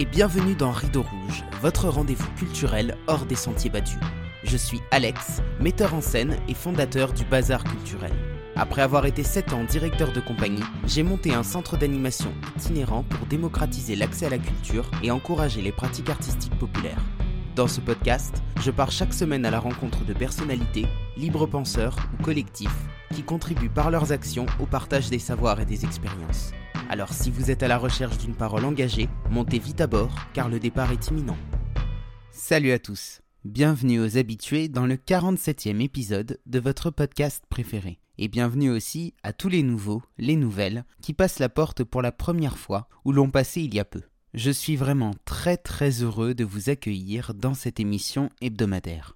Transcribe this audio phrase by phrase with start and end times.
[0.00, 3.98] Et bienvenue dans Rideau Rouge, votre rendez-vous culturel hors des sentiers battus.
[4.44, 8.12] Je suis Alex, metteur en scène et fondateur du Bazar Culturel.
[8.54, 13.26] Après avoir été 7 ans directeur de compagnie, j'ai monté un centre d'animation itinérant pour
[13.26, 17.02] démocratiser l'accès à la culture et encourager les pratiques artistiques populaires.
[17.56, 22.22] Dans ce podcast, je pars chaque semaine à la rencontre de personnalités, libres penseurs ou
[22.22, 26.52] collectifs qui contribuent par leurs actions au partage des savoirs et des expériences.
[26.90, 30.48] Alors si vous êtes à la recherche d'une parole engagée, montez vite à bord car
[30.48, 31.36] le départ est imminent.
[32.30, 37.98] Salut à tous, bienvenue aux habitués dans le 47e épisode de votre podcast préféré.
[38.16, 42.10] Et bienvenue aussi à tous les nouveaux, les nouvelles, qui passent la porte pour la
[42.10, 44.02] première fois ou l'ont passé il y a peu.
[44.32, 49.14] Je suis vraiment très très heureux de vous accueillir dans cette émission hebdomadaire.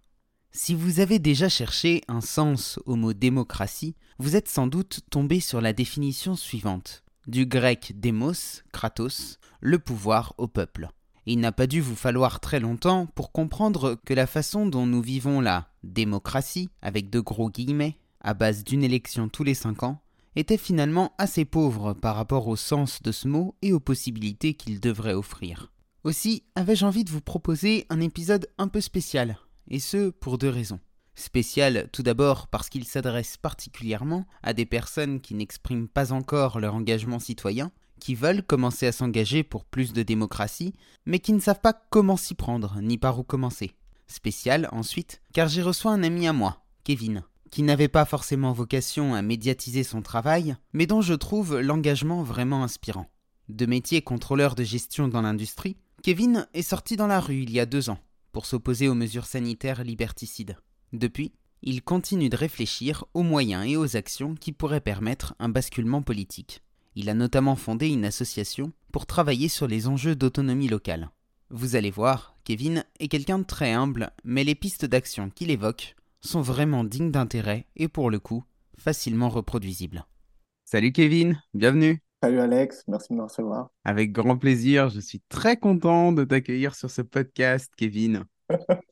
[0.51, 5.41] Si vous avez déjà cherché un sens au mot démocratie, vous êtes sans doute tombé
[5.41, 10.89] sur la définition suivante du grec démos, kratos, le pouvoir au peuple.
[11.25, 15.03] Il n'a pas dû vous falloir très longtemps pour comprendre que la façon dont nous
[15.03, 20.03] vivons la démocratie, avec de gros guillemets, à base d'une élection tous les cinq ans,
[20.35, 24.81] était finalement assez pauvre par rapport au sens de ce mot et aux possibilités qu'il
[24.81, 25.73] devrait offrir.
[26.05, 30.49] Aussi avais-je envie de vous proposer un épisode un peu spécial, et ce pour deux
[30.49, 30.81] raisons.
[31.15, 36.75] Spécial tout d'abord parce qu'il s'adresse particulièrement à des personnes qui n'expriment pas encore leur
[36.75, 40.73] engagement citoyen, qui veulent commencer à s'engager pour plus de démocratie,
[41.07, 43.73] mais qui ne savent pas comment s'y prendre ni par où commencer.
[44.07, 49.15] Spécial ensuite car j'ai reçu un ami à moi, Kevin, qui n'avait pas forcément vocation
[49.15, 53.11] à médiatiser son travail, mais dont je trouve l'engagement vraiment inspirant.
[53.49, 57.61] De métier contrôleur de gestion dans l'industrie, Kevin est sorti dans la rue il y
[57.61, 57.99] a deux ans
[58.33, 60.57] pour s'opposer aux mesures sanitaires liberticides.
[60.93, 66.03] Depuis, il continue de réfléchir aux moyens et aux actions qui pourraient permettre un basculement
[66.03, 66.63] politique.
[66.97, 71.11] Il a notamment fondé une association pour travailler sur les enjeux d'autonomie locale.
[71.49, 75.97] Vous allez voir, Kevin est quelqu'un de très humble, mais les pistes d'action qu'il évoque
[76.21, 78.45] sont vraiment dignes d'intérêt et pour le coup,
[78.77, 80.05] facilement reproduisibles.
[80.65, 82.03] Salut Kevin, bienvenue.
[82.23, 83.71] Salut Alex, merci de me recevoir.
[83.85, 88.25] Avec grand plaisir, je suis très content de t'accueillir sur ce podcast, Kevin.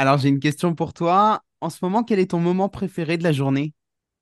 [0.00, 1.42] Alors, j'ai une question pour toi.
[1.60, 3.72] En ce moment, quel est ton moment préféré de la journée?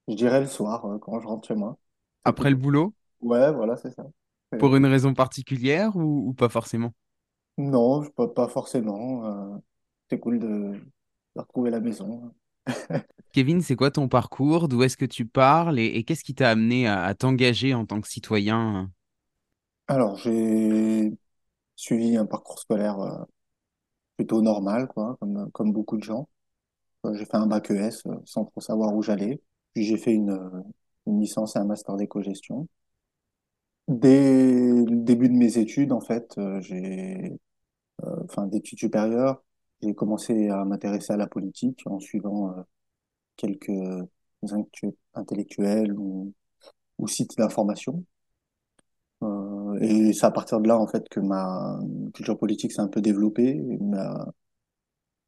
[0.09, 1.79] Je dirais le soir, euh, quand je rentre chez moi.
[2.25, 2.95] Après le boulot?
[3.21, 4.05] Ouais, voilà, c'est ça.
[4.57, 6.93] Pour une raison particulière ou, ou pas forcément?
[7.59, 9.25] non, je pas forcément.
[9.57, 9.59] euh,
[10.11, 10.47] c'est cool de...
[11.37, 12.35] de retrouver la maison.
[13.33, 14.69] Kevin, c'est quoi ton parcours?
[14.69, 17.87] D'où est-ce que tu parles et, et qu'est-ce qui t'a amené à, à t'engager en
[17.87, 18.91] tant que citoyen?
[19.87, 21.13] Alors, j'ai
[21.77, 23.25] suivi un parcours scolaire euh,
[24.19, 26.29] plutôt normal, quoi, comme, comme beaucoup de gens.
[27.07, 29.41] Euh, J'ai fait un bac ES euh, sans trop savoir où j'allais.
[29.75, 30.63] Puis j'ai fait une, euh,
[31.07, 32.69] une licence et un master d'éco-gestion.
[33.89, 37.33] Dès le début de mes études, en fait, j'ai,
[38.05, 39.43] euh, d'études supérieures,
[39.83, 42.55] j'ai commencé à m'intéresser à la politique en suivant
[43.37, 43.71] quelques
[44.43, 46.33] intellectu- intellectuels ou,
[46.99, 48.05] ou sites d'information.
[49.23, 51.79] Euh, et c'est à partir de là, en fait, que ma
[52.15, 53.55] culture politique s'est un peu développée.
[53.81, 54.27] Ma,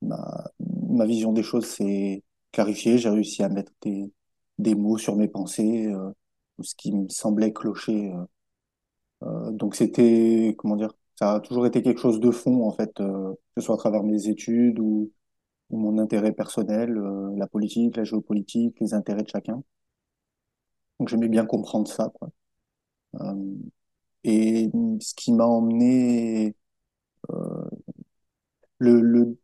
[0.02, 2.98] ma, ma vision des choses s'est clarifiée.
[2.98, 4.12] J'ai réussi à mettre des,
[4.58, 6.10] des mots sur mes pensées, euh,
[6.62, 8.12] ce qui me semblait clocher.
[8.12, 8.24] euh,
[9.22, 12.98] Euh, donc c'était, comment dire, ça a toujours été quelque chose de fond en fait,
[13.00, 15.10] euh, que ce soit à travers mes études ou,
[15.70, 19.62] ou mon intérêt personnel, euh, la politique, la géopolitique, les intérêts de chacun.
[21.00, 22.30] Donc j'aimais bien comprendre ça, quoi.
[24.24, 24.70] Et
[25.00, 26.54] ce qui m'a emmené,
[27.32, 27.64] euh,
[28.78, 29.38] le, le,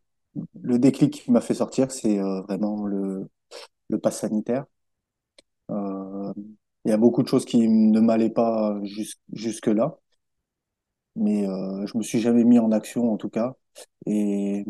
[0.63, 3.29] le déclic qui m'a fait sortir, c'est euh, vraiment le,
[3.91, 4.67] le pass sanitaire.
[5.71, 6.33] Euh,
[6.85, 9.97] il y a beaucoup de choses qui ne m'allaient pas jus- jusque-là.
[11.17, 13.55] mais euh, je me suis jamais mis en action en tout cas.
[14.07, 14.65] Et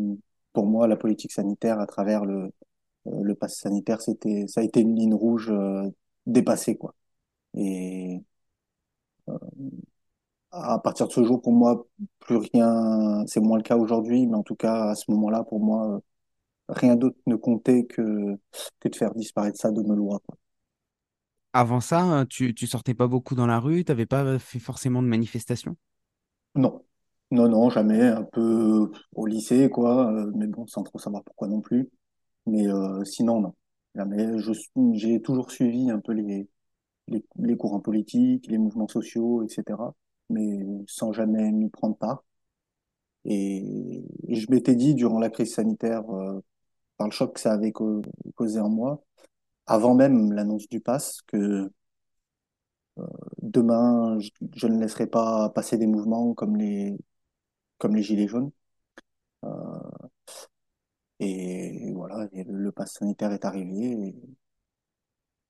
[0.53, 2.51] pour moi, la politique sanitaire à travers le,
[3.07, 5.89] euh, le pass sanitaire, c'était, ça a été une ligne rouge euh,
[6.27, 6.95] dépassée quoi.
[7.55, 8.21] Et
[10.63, 11.87] à partir de ce jour, pour moi,
[12.19, 15.59] plus rien, c'est moins le cas aujourd'hui, mais en tout cas à ce moment-là, pour
[15.59, 16.01] moi,
[16.69, 18.37] rien d'autre ne comptait que
[18.81, 20.21] que de faire disparaître ça de nos lois.
[21.51, 25.07] Avant ça, tu, tu sortais pas beaucoup dans la rue, t'avais pas fait forcément de
[25.09, 25.75] manifestations?
[26.55, 26.83] Non,
[27.31, 28.01] non, non, jamais.
[28.01, 31.89] Un peu au lycée quoi, euh, mais bon, sans trop savoir pourquoi non plus.
[32.47, 33.55] Mais euh, sinon, non.
[33.95, 34.27] Jamais.
[34.93, 36.49] J'ai toujours suivi un peu les,
[37.09, 39.95] les, les courants politiques, les mouvements sociaux, etc.
[40.29, 42.23] Mais sans jamais m'y prendre part.
[43.25, 46.41] Et, je m'étais dit, durant la crise sanitaire, euh,
[46.97, 47.73] par le choc que ça avait
[48.35, 49.03] causé en moi,
[49.67, 51.71] avant même l'annonce du pass, que
[53.41, 56.97] demain, je, ne laisserai pas passer des mouvements comme les,
[57.79, 58.51] comme les Gilets jaunes.
[61.19, 64.15] Et voilà, et le, le pass sanitaire est arrivé.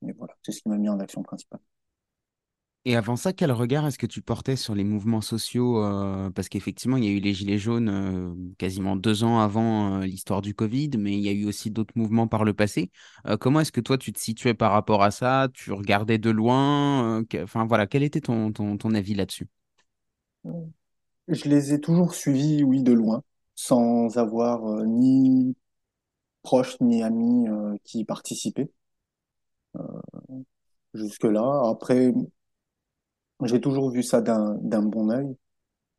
[0.01, 1.59] Et, et voilà, c'est ce qui m'a mis en action principale.
[2.87, 6.47] Et avant ça, quel regard est-ce que tu portais sur les mouvements sociaux euh, Parce
[6.47, 10.41] qu'effectivement, il y a eu les Gilets jaunes euh, quasiment deux ans avant euh, l'histoire
[10.41, 12.89] du Covid, mais il y a eu aussi d'autres mouvements par le passé.
[13.41, 15.49] comment est-ce que toi, tu te situais par rapport à ça?
[15.53, 19.49] Tu regardais de loin Enfin voilà, quel était ton, ton, ton avis là-dessus?
[21.27, 23.21] Je les ai toujours suivis, oui, de loin,
[23.53, 25.57] sans avoir ni
[26.41, 27.47] proches ni amis
[27.83, 28.69] qui y participaient
[30.93, 31.69] jusque-là.
[31.69, 32.13] Après,
[33.45, 35.35] j'ai toujours vu ça d'un bon œil,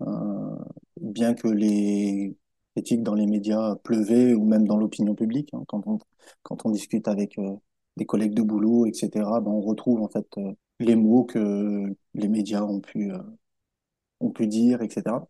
[0.03, 0.57] euh,
[1.01, 2.37] bien que les
[2.77, 5.51] critiques dans les médias pleuvaient ou même dans l'opinion publique.
[5.55, 5.99] hein, quand on
[6.45, 7.57] quand on discute avec euh,
[7.97, 9.41] des collègues de boulot, etc.
[9.41, 13.19] Ben on retrouve en fait euh, les mots que les médias ont pu euh,
[14.21, 15.27] ont pu dire, etc.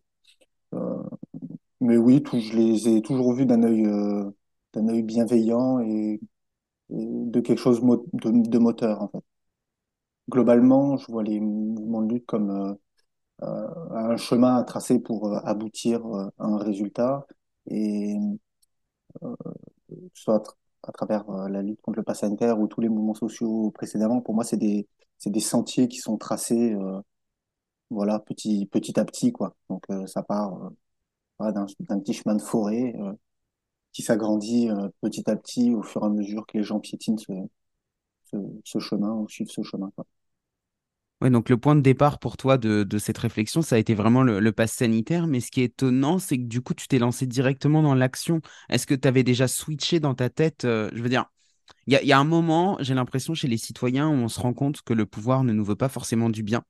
[1.81, 3.85] Mais oui, tout, je les ai toujours vus d'un œil
[4.75, 6.21] d'un œil bienveillant et, et
[6.91, 9.25] de quelque chose de, de moteur en fait.
[10.29, 12.75] Globalement, je vois les mouvements de lutte comme euh,
[13.45, 17.27] euh, un chemin à tracer pour euh, aboutir à un résultat
[17.69, 18.17] et
[20.15, 20.55] soit à, tra-
[20.85, 24.35] à travers la lutte contre le pass sanitaire ou tous les mouvements sociaux précédemment, pour
[24.35, 24.87] moi, c'est des,
[25.27, 27.01] des sentiers qui sont tracés, euh,
[27.91, 29.57] voilà, petit, petit à petit, quoi.
[29.71, 30.73] Donc, euh, ça part
[31.41, 31.67] d'un,
[32.01, 32.95] petit chemin de forêt
[33.93, 34.69] qui s'agrandit
[35.03, 37.33] petit à petit au fur et à mesure que les gens piétinent ce,
[38.25, 40.07] ce, ce chemin ou suivent ce chemin, quoi.
[41.21, 44.23] Ouais, donc le point de départ pour toi de, cette réflexion, ça a été vraiment
[44.23, 45.27] le, le pass sanitaire.
[45.27, 48.41] Mais ce qui est étonnant, c'est que du coup, tu t'es lancé directement dans l'action.
[48.69, 51.27] Est-ce que tu avais déjà switché dans ta tête euh, Je veux dire,
[51.87, 54.55] il y y a un moment, j'ai l'impression, chez les citoyens, où on se rend
[54.55, 56.63] compte que le pouvoir ne nous veut pas forcément du bien.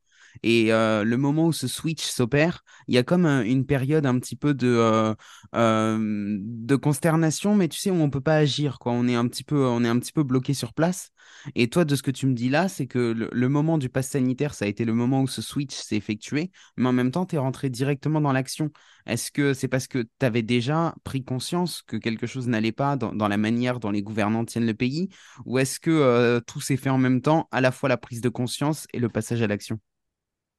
[0.42, 4.06] Et euh, le moment où ce switch s'opère, il y a comme un- une période
[4.06, 5.14] un petit peu de, euh,
[5.54, 8.92] euh, de consternation, mais tu sais, où on peut pas agir, quoi.
[8.92, 11.10] On est un petit peu, on est un petit peu bloqué sur place.
[11.54, 14.08] Et toi, de ce que tu me dis là, c'est que le, moment du pass
[14.08, 17.26] sanitaire, ça a été le moment où ce switch s'est effectué, mais en même temps,
[17.26, 18.70] tu es rentré directement dans l'action.
[19.06, 22.96] Est-ce que c'est parce que tu avais déjà pris conscience que quelque chose n'allait pas
[22.96, 25.08] dans, la manière dont les gouvernants tiennent le pays,
[25.44, 28.28] ou est-ce que tout s'est fait en même temps, à la fois la prise de
[28.28, 29.80] conscience et le passage à l'action?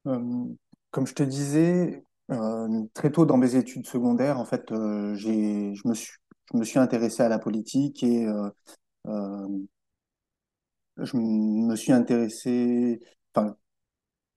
[0.06, 0.46] Euh,
[0.90, 5.74] comme je te disais, euh, très tôt dans mes études secondaires, en fait, euh, j'ai,
[5.74, 6.12] je me suis,
[6.52, 8.26] je me suis intéressé à la politique et
[10.96, 13.00] je me suis intéressé,
[13.34, 13.56] enfin,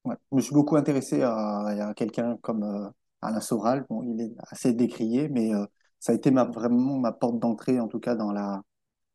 [0.06, 3.86] ouais, je me suis beaucoup intéressé à, à quelqu'un comme Alain Soral.
[3.90, 5.52] Bon, il est assez décrié, mais
[6.00, 8.64] ça a été ma, vraiment ma porte d'entrée, en tout cas, dans la,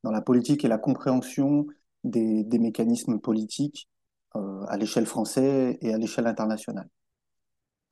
[0.05, 1.67] dans la politique et la compréhension
[2.05, 3.89] des, des mécanismes politiques
[4.35, 6.89] à l'échelle française et à l'échelle internationale.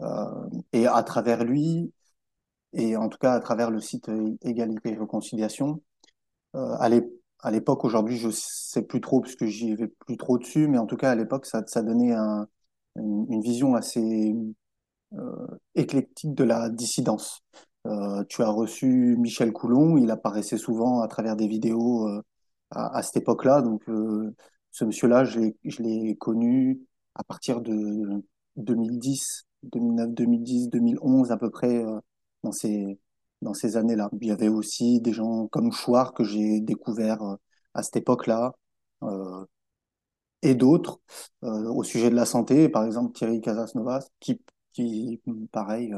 [0.03, 1.93] Euh, et à travers lui,
[2.75, 4.11] et en tout cas à travers le site
[4.43, 5.83] Égalité et Réconciliation,
[6.57, 7.09] euh, à l'é-
[7.41, 10.87] à l'époque, aujourd'hui, je sais plus trop puisque j'y vais plus trop dessus, mais en
[10.87, 12.49] tout cas à l'époque, ça, ça donnait un,
[12.97, 14.35] une, vision assez
[15.15, 17.43] euh, éclectique de la dissidence.
[17.87, 22.23] Euh, tu as reçu Michel Coulon, il apparaissait souvent à travers des vidéos euh,
[22.71, 23.63] à, à cette époque-là.
[23.63, 24.35] Donc, euh,
[24.77, 25.41] ce monsieur-là, je
[25.83, 26.83] l'ai, connu
[27.15, 28.23] à partir de
[28.57, 31.99] 2010, 2009, 2010, 2011 à peu près euh,
[32.43, 32.99] dans ces,
[33.41, 34.11] dans ces années-là.
[34.21, 37.37] Il y avait aussi des gens comme Chouard que j'ai découvert euh,
[37.73, 38.53] à cette époque-là.
[39.03, 39.47] Euh,
[40.43, 41.01] et d'autres
[41.43, 44.43] au sujet de la santé, par exemple Thierry Casasnovas, qui,
[44.73, 45.95] qui pareil,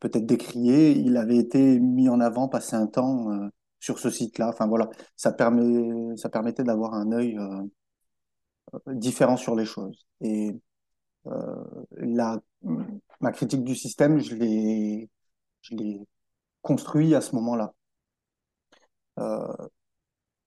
[0.00, 4.48] peut-être décrié, il avait été mis en avant, passé un temps sur ce site-là.
[4.50, 7.62] Enfin voilà, ça permet, ça permettait d'avoir un œil euh,
[8.86, 10.06] différent sur les choses.
[10.20, 10.54] Et
[11.26, 12.40] euh, la,
[13.20, 15.10] ma critique du système, je l'ai,
[15.62, 15.74] je
[16.62, 17.74] construit à ce moment-là.
[19.18, 19.68] Euh,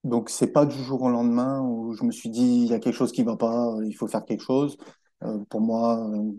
[0.04, 2.78] donc c'est pas du jour au lendemain où je me suis dit il y a
[2.80, 4.78] quelque chose qui va pas, il faut faire quelque chose.
[5.24, 6.32] Euh, pour moi, euh,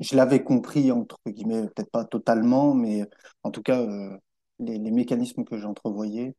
[0.00, 3.04] je l'avais compris, entre guillemets, peut-être pas totalement, mais
[3.42, 4.16] en tout cas, euh,
[4.60, 6.36] les, mécanismes que j'entrevoyais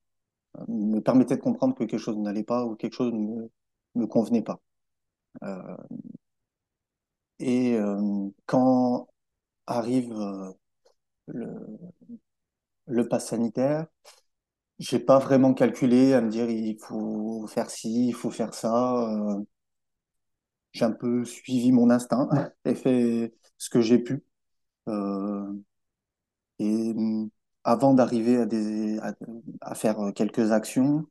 [0.58, 3.50] euh, me permettaient de comprendre que quelque chose n'allait pas ou quelque chose ne
[3.96, 4.62] me, convenait pas.
[5.44, 5.78] Euh,
[7.40, 9.08] et euh, quand
[9.68, 10.13] arrive
[11.28, 11.92] le,
[12.88, 13.88] le pass sanitaire,
[14.80, 19.08] j'ai pas vraiment calculé à me dire il faut faire ci, il faut faire ça.
[20.74, 22.30] J'ai un peu suivi mon instinct
[22.66, 24.24] et fait ce que j'ai pu.
[26.60, 27.30] Et hum,
[27.63, 29.13] avant d'arriver à, des, à,
[29.62, 31.06] à faire euh, quelques actions,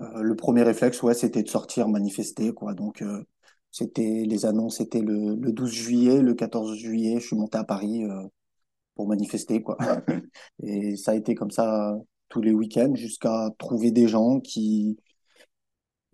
[0.00, 2.74] euh, le premier réflexe, ouais, c'était de sortir manifester, quoi.
[2.74, 3.24] Donc, euh,
[3.70, 7.64] c'était les annonces, c'était le, le 12 juillet, le 14 juillet, je suis monté à
[7.64, 8.04] Paris.
[8.04, 8.24] euh,
[8.96, 9.78] pour manifester, quoi.
[10.62, 11.96] Et ça a été comme ça
[12.28, 14.98] tous les week-ends jusqu'à trouver des gens qui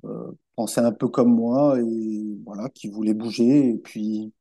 [0.05, 3.71] euh, pensaient un peu comme moi et voilà, qui voulaient bouger.
[3.71, 4.33] Et puis,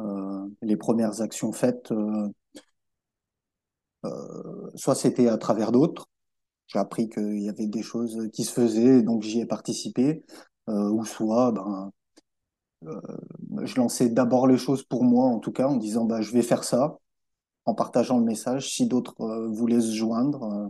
[0.00, 1.92] euh, les premières actions faites,
[4.74, 6.06] soit c'était à travers d'autres.
[6.68, 10.24] J'ai appris qu'il y avait des choses qui se faisaient, donc j'y ai participé.
[10.68, 11.90] Euh, ou soit, ben,
[12.86, 13.00] euh,
[13.64, 16.42] je lançais d'abord les choses pour moi, en tout cas, en disant, bah, je vais
[16.42, 16.98] faire ça,
[17.66, 20.44] en partageant le message, si d'autres euh, voulaient se joindre.
[20.44, 20.68] euh,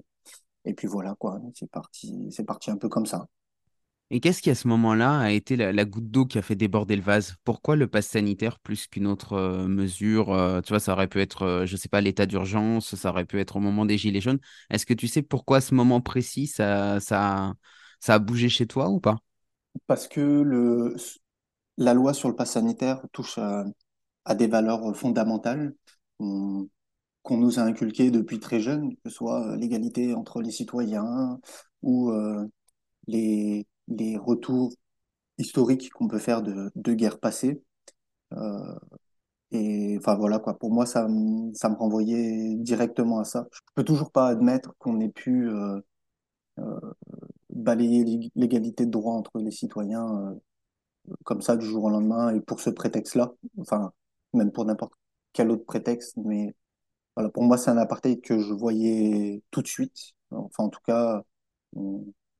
[0.66, 1.40] et puis voilà, quoi.
[1.54, 3.26] C'est parti, c'est parti un peu comme ça.
[4.11, 6.97] Et qu'est-ce qui, à ce moment-là, a été la, goutte d'eau qui a fait déborder
[6.97, 7.37] le vase?
[7.45, 10.33] Pourquoi le pass sanitaire plus qu'une autre euh, mesure?
[10.33, 13.27] euh, tu vois, ça aurait pu être, euh, je sais pas, l'état d'urgence, ça aurait
[13.27, 14.38] pu être au moment des Gilets jaunes.
[14.71, 17.53] Est-ce que tu sais pourquoi à ce moment précis, ça, ça,
[18.00, 19.19] ça a bougé chez toi ou pas?
[19.87, 20.97] Parce que le,
[21.77, 25.75] la loi sur le pass sanitaire touche à, des valeurs fondamentales
[26.19, 31.38] qu'on nous a inculquées depuis très jeune, que ce soit l'égalité entre les citoyens
[31.83, 32.12] ou
[33.07, 34.73] les, les retours
[35.38, 37.62] historiques qu'on peut faire de, de guerres passées.
[38.35, 38.76] Euh,
[39.52, 41.09] et enfin voilà quoi, pour moi ça,
[41.54, 43.49] ça me renvoyait directement à ça.
[43.52, 45.80] Je peux toujours pas admettre qu'on ait pu euh,
[46.61, 46.80] euh,
[47.50, 50.07] balayer l'ég- l'égalité de droit entre les citoyens
[51.11, 53.92] euh, comme ça du jour au lendemain et pour ce prétexte-là, enfin
[54.35, 54.92] même pour n'importe
[55.33, 56.54] quel autre prétexte, mais
[57.16, 60.12] voilà, pour moi c'est un apartheid que je voyais tout de suite.
[60.33, 61.25] Enfin en tout cas,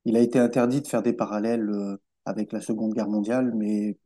[0.05, 3.99] il a été interdit de faire des parallèles euh, avec la Seconde Guerre mondiale, mais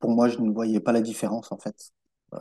[0.00, 1.92] pour moi je ne voyais pas la différence en fait.
[2.34, 2.38] Euh,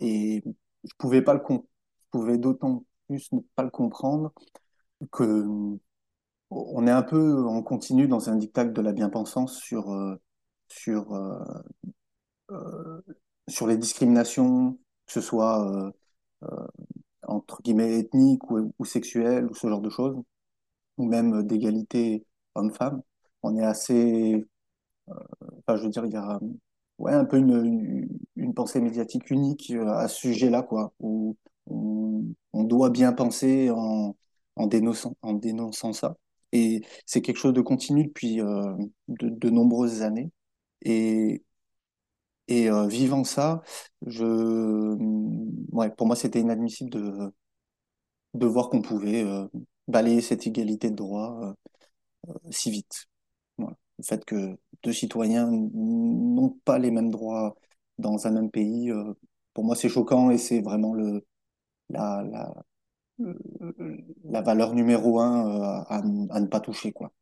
[0.00, 0.42] et
[0.84, 1.62] je pouvais pas le com-
[2.00, 4.32] je pouvais d'autant plus ne pas le comprendre
[5.12, 5.44] que
[6.50, 10.16] on est un peu en continu dans un diktat de la bien-pensance sur euh,
[10.68, 11.12] sur
[13.48, 15.92] sur les discriminations, que ce soit
[17.26, 20.16] entre guillemets ethniques ou, ou sexuelles ou ce genre de choses,
[20.98, 22.26] ou même d'égalité
[22.56, 23.02] homme-femme.
[23.42, 24.46] On est assez
[25.08, 26.40] Enfin, je veux dire, il y a
[26.98, 31.36] ouais, un peu une, une, pensée médiatique unique euh, à ce sujet-là, quoi, où
[31.66, 34.16] on, doit bien penser en,
[34.56, 36.16] en dénonçant, en dénonçant ça.
[36.52, 38.74] Et c'est quelque chose de continu depuis euh,
[39.08, 40.30] de, nombreuses années.
[40.82, 41.44] Et,
[42.48, 43.62] et euh, vivant ça,
[44.06, 44.24] je,
[45.72, 47.32] ouais, pour moi, c'était inadmissible de,
[48.34, 49.46] de voir qu'on pouvait euh,
[49.88, 51.52] balayer cette égalité de droit euh,
[52.50, 53.08] si vite.
[53.98, 57.56] Le fait que deux citoyens n'ont pas les mêmes droits
[57.98, 59.14] dans un même pays, euh,
[59.54, 61.26] pour moi, c'est choquant et c'est vraiment le,
[61.90, 62.54] la, la,
[64.24, 65.96] la valeur numéro un euh, à,
[66.36, 67.12] à ne pas toucher, quoi.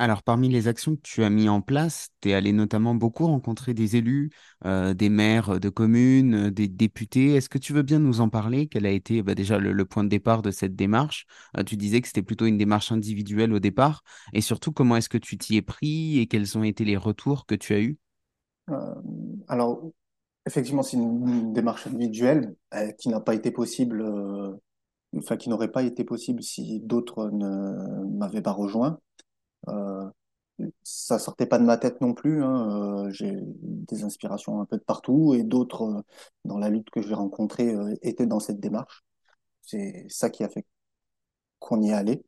[0.00, 3.26] Alors, parmi les actions que tu as mis en place, tu es allé notamment beaucoup
[3.26, 4.30] rencontrer des élus,
[4.64, 7.34] euh, des maires de communes, euh, des députés.
[7.34, 8.68] Est-ce que tu veux bien nous en parler?
[8.68, 11.26] Quel a été bah, déjà le, le point de départ de cette démarche?
[11.56, 14.02] Euh, tu disais que c'était plutôt une démarche individuelle au départ.
[14.32, 17.44] Et surtout, comment est-ce que tu t'y es pris et quels ont été les retours
[17.44, 17.98] que tu as eus?
[18.70, 18.94] Euh,
[19.48, 19.90] alors,
[20.46, 24.56] effectivement, c'est une, une démarche individuelle euh, qui n'a pas été possible, euh,
[25.16, 29.00] enfin, qui n'aurait pas été possible si d'autres ne m'avaient pas rejoint.
[29.68, 30.10] Euh,
[30.82, 32.42] ça sortait pas de ma tête non plus.
[32.44, 33.06] hein.
[33.06, 36.02] Euh, j'ai des inspirations un peu de partout et d'autres euh,
[36.44, 39.04] dans la lutte que j'ai rencontrée étaient dans cette démarche.
[39.62, 40.66] C'est ça qui a fait
[41.60, 42.24] qu'on y est allé.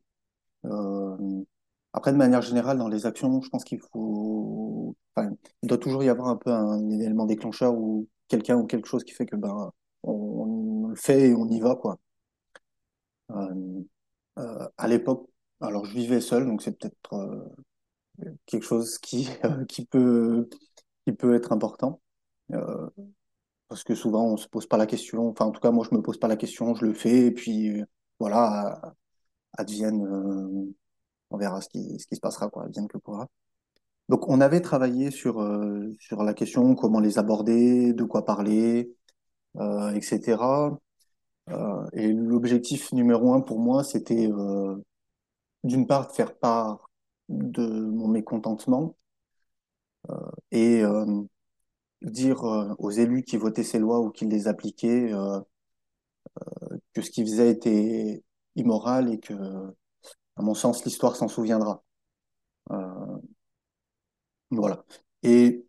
[1.93, 5.29] Après, de manière générale, dans les actions, je pense qu'il faut, enfin,
[5.61, 9.03] il doit toujours y avoir un peu un élément déclencheur ou quelqu'un ou quelque chose
[9.03, 9.71] qui fait que ben
[10.03, 11.97] on, on le fait et on y va quoi.
[14.77, 15.27] À l'époque,
[15.61, 17.49] alors je vivais seul, donc c'est peut-être euh,
[18.45, 20.49] quelque chose qui, euh, qui peut,
[21.05, 22.01] qui peut être important.
[22.53, 22.89] Euh,
[23.67, 25.29] parce que souvent, on se pose pas la question.
[25.29, 27.31] Enfin, en tout cas, moi, je me pose pas la question, je le fais, et
[27.31, 27.85] puis euh,
[28.19, 28.81] voilà,
[29.57, 30.73] advienne, euh,
[31.31, 33.27] on verra ce qui, ce qui se passera, quoi, advienne que pourra.
[34.09, 38.95] Donc, on avait travaillé sur, euh, sur la question, comment les aborder, de quoi parler,
[39.95, 40.77] etc.
[41.93, 44.29] Et l'objectif numéro un pour moi, c'était
[45.63, 46.89] d'une part de faire part
[47.29, 48.95] de mon mécontentement
[50.51, 51.23] et euh,
[52.03, 55.39] dire euh, aux élus qui votaient ces lois ou qui les appliquaient euh,
[56.93, 58.23] que ce qu'ils faisaient était
[58.55, 59.33] immoral et que,
[60.35, 61.83] à mon sens, l'histoire s'en souviendra.
[62.71, 63.17] Euh,
[64.49, 64.83] voilà.
[65.23, 65.65] Et,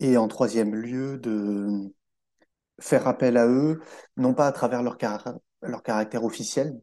[0.00, 1.92] et en troisième lieu, de
[2.80, 3.80] faire appel à eux,
[4.16, 6.80] non pas à travers leur, car- leur caractère officiel,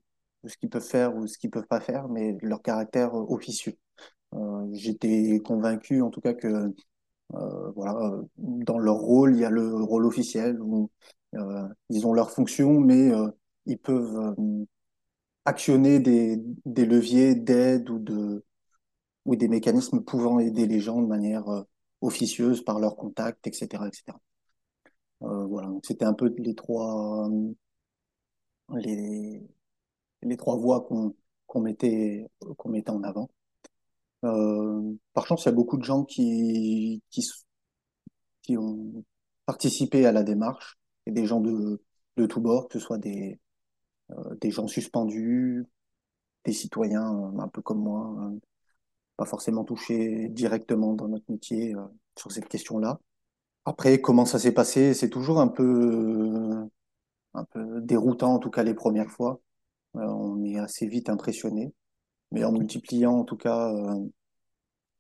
[0.48, 3.78] ce qu'ils peuvent faire ou ce qu'ils peuvent pas faire, mais leur caractère euh, officieux.
[4.36, 6.74] Euh, j'étais convaincu, en tout cas, que
[7.36, 10.92] euh, voilà, dans leur rôle, il y a le rôle officiel où
[11.90, 13.12] ils ont leur fonction, mais
[13.66, 14.36] ils peuvent
[15.46, 18.44] actionner des, des leviers d'aide ou de
[19.26, 21.46] ou des mécanismes pouvant aider les gens de manière
[22.02, 24.18] officieuse par leurs contacts, etc., etc.
[25.20, 27.30] voilà, c'était un peu les trois
[28.76, 29.42] les
[30.28, 31.16] les trois voies qu'on
[31.48, 33.30] qu'on mettait qu'on mettait en avant.
[34.24, 39.04] Euh, par chance, il y a beaucoup de gens qui, qui, ont
[39.46, 41.82] participé à la démarche, et des gens de,
[42.18, 43.40] de tous bords, que ce soit des,
[44.12, 45.66] euh, des gens suspendus,
[46.46, 48.40] des citoyens euh, un peu comme moi, euh,
[49.18, 51.76] pas forcément touchés directement dans notre métier
[52.18, 53.00] sur cette question-là.
[53.66, 56.68] Après, comment ça s'est passé, c'est toujours un peu,
[57.34, 59.42] un peu déroutant, en tout cas les premières fois.
[59.94, 61.74] On est assez vite impressionné,
[62.32, 63.72] mais en multipliant en tout cas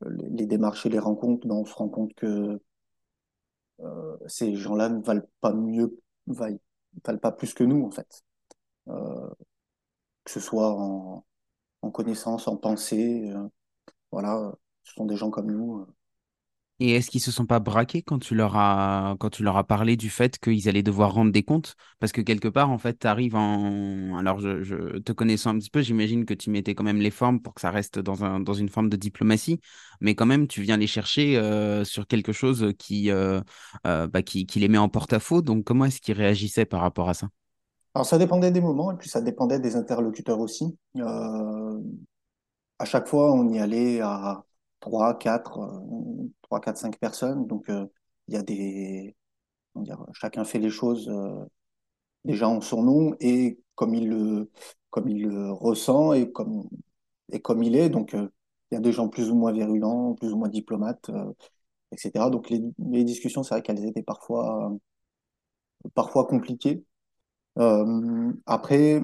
[0.06, 2.60] les démarches et les rencontres, ben, on se rend compte que
[3.82, 6.60] euh, ces gens-là ne valent pas mieux, valent,
[7.06, 8.24] valent pas plus que nous, en fait.
[8.90, 9.30] Euh,
[10.24, 11.26] que ce soit en,
[11.82, 13.48] en connaissance, en pensée, euh,
[14.12, 14.54] voilà,
[14.84, 15.86] ce sont des gens comme nous.
[16.80, 19.98] Et est-ce qu'ils se sont pas braqués quand tu leur as, quand tu leur parlé
[19.98, 21.76] du fait qu'ils allaient devoir rendre des comptes?
[22.00, 24.16] Parce que quelque part, en fait, tu arrives en...
[24.18, 27.42] Alors, je, te connaissant un petit peu, j'imagine que tu mettais quand même les formes
[27.42, 29.60] pour que ça reste dans, un, dans une forme de diplomatie,
[30.02, 33.42] mais quand même, tu viens les chercher euh, sur quelque chose qui, euh,
[33.88, 35.42] euh, bah, qui, qui les met en porte-à-faux.
[35.42, 37.28] Donc, comment est-ce qu'ils réagissaient par rapport à ça?
[37.96, 40.78] Alors, ça dépendait des moments et puis ça dépendait des interlocuteurs aussi.
[42.80, 44.44] À chaque fois, on y allait à
[44.80, 45.84] 3, 4,
[46.42, 47.48] 3, 4, 5 personnes.
[47.48, 47.86] Donc, euh,
[48.28, 49.16] il y a des,
[50.14, 51.46] chacun fait les choses euh,
[52.26, 54.52] déjà en son nom et comme il le,
[54.90, 56.70] comme il ressent et comme,
[57.32, 57.90] et comme il est.
[57.90, 58.30] Donc, euh,
[58.72, 61.10] il y a des gens plus ou moins virulents, plus ou moins diplomates,
[61.92, 62.30] etc.
[62.30, 62.62] Donc, les,
[62.92, 64.74] les discussions, c'est vrai qu'elles étaient parfois,
[65.94, 66.84] parfois compliquées.
[68.46, 69.02] Après,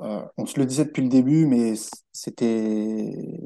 [0.00, 1.74] on se le disait depuis le début, mais
[2.12, 3.40] c'était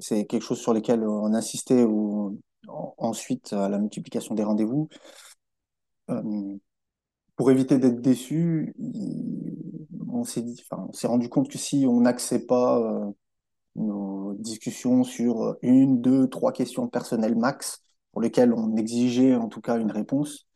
[0.00, 2.38] c'est quelque chose sur lequel on insistait ou,
[2.98, 4.88] ensuite à la multiplication des rendez-vous.
[6.10, 6.56] Euh,
[7.36, 8.74] pour éviter d'être déçu,
[10.10, 13.10] on s'est enfin, rendu compte que si on n'axait pas euh,
[13.76, 19.60] nos discussions sur une, deux, trois questions personnelles max, pour lesquelles on exigeait en tout
[19.60, 20.46] cas une réponse,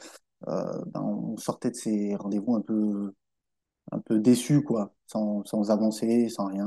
[0.48, 3.12] euh, ben, on sortait de ces rendez-vous un peu,
[3.92, 6.66] un peu déçu, quoi, sans, sans avancer, sans rien.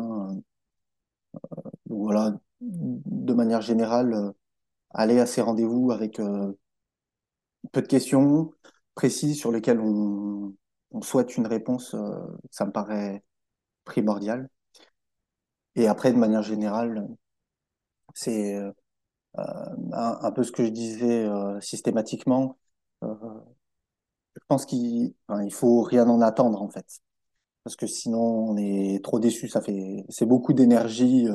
[1.87, 4.31] Donc voilà, de manière générale, euh,
[4.91, 6.53] aller à ces rendez-vous avec euh,
[7.71, 8.51] peu de questions
[8.95, 10.55] précises sur lesquelles on,
[10.91, 12.19] on souhaite une réponse, euh,
[12.51, 13.23] ça me paraît
[13.85, 14.49] primordial.
[15.75, 17.07] Et après, de manière générale,
[18.13, 18.57] c'est
[19.93, 21.27] un, peu ce que je disais
[21.61, 22.57] systématiquement.
[23.01, 23.07] Je
[24.47, 27.01] pense qu'il enfin, il faut rien en attendre en fait,
[27.63, 29.49] parce que sinon on est trop déçu.
[29.49, 31.27] Ça fait c'est beaucoup d'énergie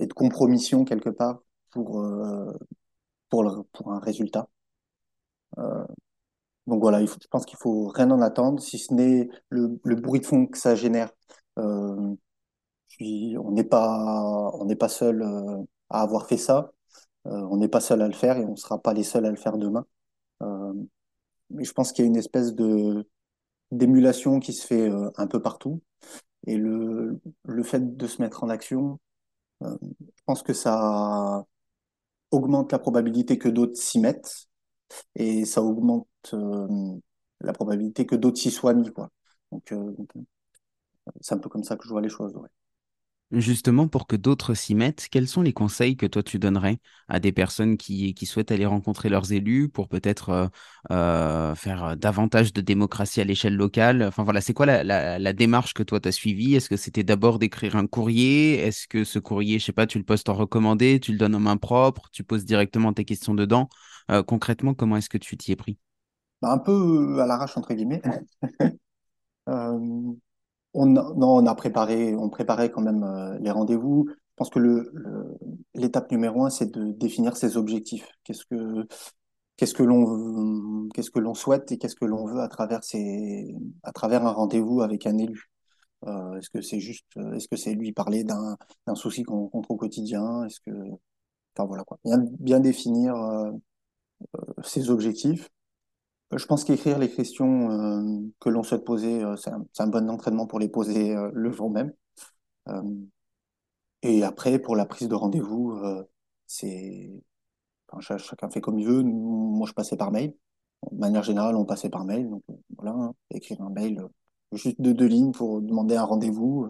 [0.00, 2.02] et de compromission quelque part pour
[3.30, 4.48] pour le, pour un résultat.
[6.66, 9.80] donc voilà, il faut, je pense qu'il faut rien en attendre, si ce n'est le,
[9.84, 11.10] le bruit de fond que ça génère.
[11.58, 12.14] Euh,
[12.88, 15.22] puis on n'est pas on n'est pas seul
[15.90, 16.72] à avoir fait ça.
[17.26, 19.26] Euh, on n'est pas seul à le faire et on ne sera pas les seuls
[19.26, 19.86] à le faire demain.
[20.42, 20.74] Euh,
[21.50, 23.08] mais je pense qu'il y a une espèce de
[23.72, 25.82] d'émulation qui se fait euh, un peu partout.
[26.46, 28.98] Et le, le fait de se mettre en action, euh,
[29.62, 31.44] je pense que ça
[32.32, 34.48] augmente la probabilité que d'autres s'y mettent
[35.16, 36.68] et ça augmente euh,
[37.40, 38.92] la probabilité que d'autres s'y soient mis.
[38.92, 39.10] Quoi.
[39.52, 39.94] Donc, euh,
[41.20, 42.34] c'est un peu comme ça que je vois les choses.
[42.36, 42.48] Ouais.
[43.30, 47.20] Justement, pour que d'autres s'y mettent, quels sont les conseils que toi tu donnerais à
[47.20, 50.48] des personnes qui, souhaitent aller rencontrer leurs élus pour peut-être euh,
[50.90, 54.02] euh, faire davantage de démocratie à l'échelle locale?
[54.02, 56.54] Enfin voilà, c'est quoi la, démarche que toi tu as suivie?
[56.54, 58.54] Est-ce que c'était d'abord d'écrire un courrier?
[58.60, 61.34] Est-ce que ce courrier, je sais pas, tu le postes en recommandé, tu le donnes
[61.34, 63.68] en main propre, tu poses directement tes questions dedans?
[64.10, 65.76] Euh, Concrètement, comment est-ce que tu t'y es pris?
[66.40, 68.00] Bah, Un peu à l'arrache, entre guillemets.
[70.74, 74.06] euh, on, non, on a préparé, on préparait quand même euh, les rendez-vous.
[74.08, 74.92] Je pense que le,
[75.74, 78.08] l'étape numéro un, c'est de définir ses objectifs.
[78.24, 78.86] Qu'est-ce que,
[79.56, 83.54] qu'est-ce que l'on, qu'est-ce que l'on souhaite et qu'est-ce que l'on veut à travers ces,
[83.82, 85.50] à travers un rendez-vous avec un élu.
[86.06, 88.56] Euh, est-ce que c'est juste, est-ce que c'est lui parler d'un,
[88.94, 90.44] souci qu'on rencontre au quotidien?
[90.44, 90.70] Est-ce que,
[91.56, 93.50] enfin voilà quoi, bien, bien définir euh,
[94.62, 95.48] ses objectifs
[96.36, 100.46] je pense qu'écrire les questions euh, que l'on souhaite poser, euh, c'est un, bon entraînement
[100.46, 101.92] pour les poser euh, le jour même.
[104.02, 105.80] Et après, pour la prise de rendez-vous,
[106.46, 107.10] c'est
[108.00, 109.02] chacun fait comme il veut.
[109.02, 110.34] Moi, je passais par mail.
[110.92, 112.28] De manière générale, on passait par mail.
[112.28, 112.42] Donc,
[112.76, 114.06] voilà, hein, écrire un mail,
[114.52, 116.68] juste de deux lignes pour demander un rendez-vous,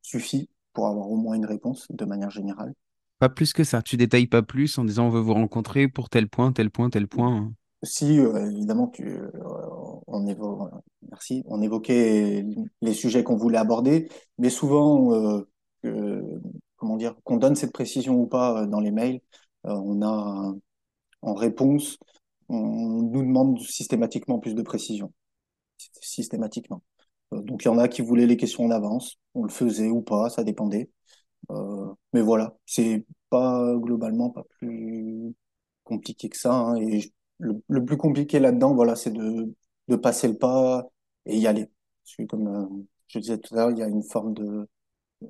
[0.00, 2.72] suffit pour avoir au moins une réponse de manière générale.
[3.18, 3.82] Pas plus que ça.
[3.82, 6.88] Tu détailles pas plus en disant on veut vous rencontrer pour tel point, tel point,
[6.88, 7.52] tel point.
[7.82, 9.30] Si, euh, évidemment, tu, euh,
[10.06, 10.70] on évo-
[11.10, 12.44] merci, on évoquait
[12.80, 14.08] les sujets qu'on voulait aborder,
[14.38, 15.46] mais souvent, euh,
[16.76, 19.20] comment dire, qu'on donne cette précision ou pas euh, dans les mails,
[19.64, 20.54] on a
[21.22, 21.98] en réponse,
[22.48, 22.58] on
[23.02, 25.12] nous demande systématiquement plus de précision,
[26.02, 26.82] systématiquement.
[27.32, 30.02] Donc il y en a qui voulaient les questions en avance, on le faisait ou
[30.02, 30.90] pas, ça dépendait.
[32.12, 35.34] Mais voilà, c'est pas globalement pas plus
[35.84, 36.54] compliqué que ça.
[36.54, 36.76] hein.
[36.76, 39.54] et je- le, le plus compliqué là-dedans, voilà, c'est de,
[39.88, 40.86] de passer le pas
[41.26, 41.66] et y aller.
[42.04, 42.66] Parce que comme euh,
[43.08, 44.68] je disais tout à l'heure, il y a une forme de,
[45.24, 45.26] euh,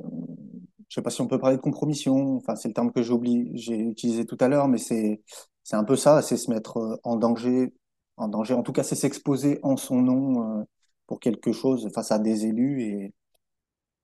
[0.88, 2.36] je sais pas si on peut parler de compromission.
[2.36, 5.22] Enfin, c'est le terme que j'ai oublié, j'ai utilisé tout à l'heure, mais c'est
[5.64, 7.74] c'est un peu ça, c'est se mettre euh, en danger,
[8.16, 8.54] en danger.
[8.54, 10.64] En tout cas, c'est s'exposer en son nom euh,
[11.06, 13.14] pour quelque chose face à des élus et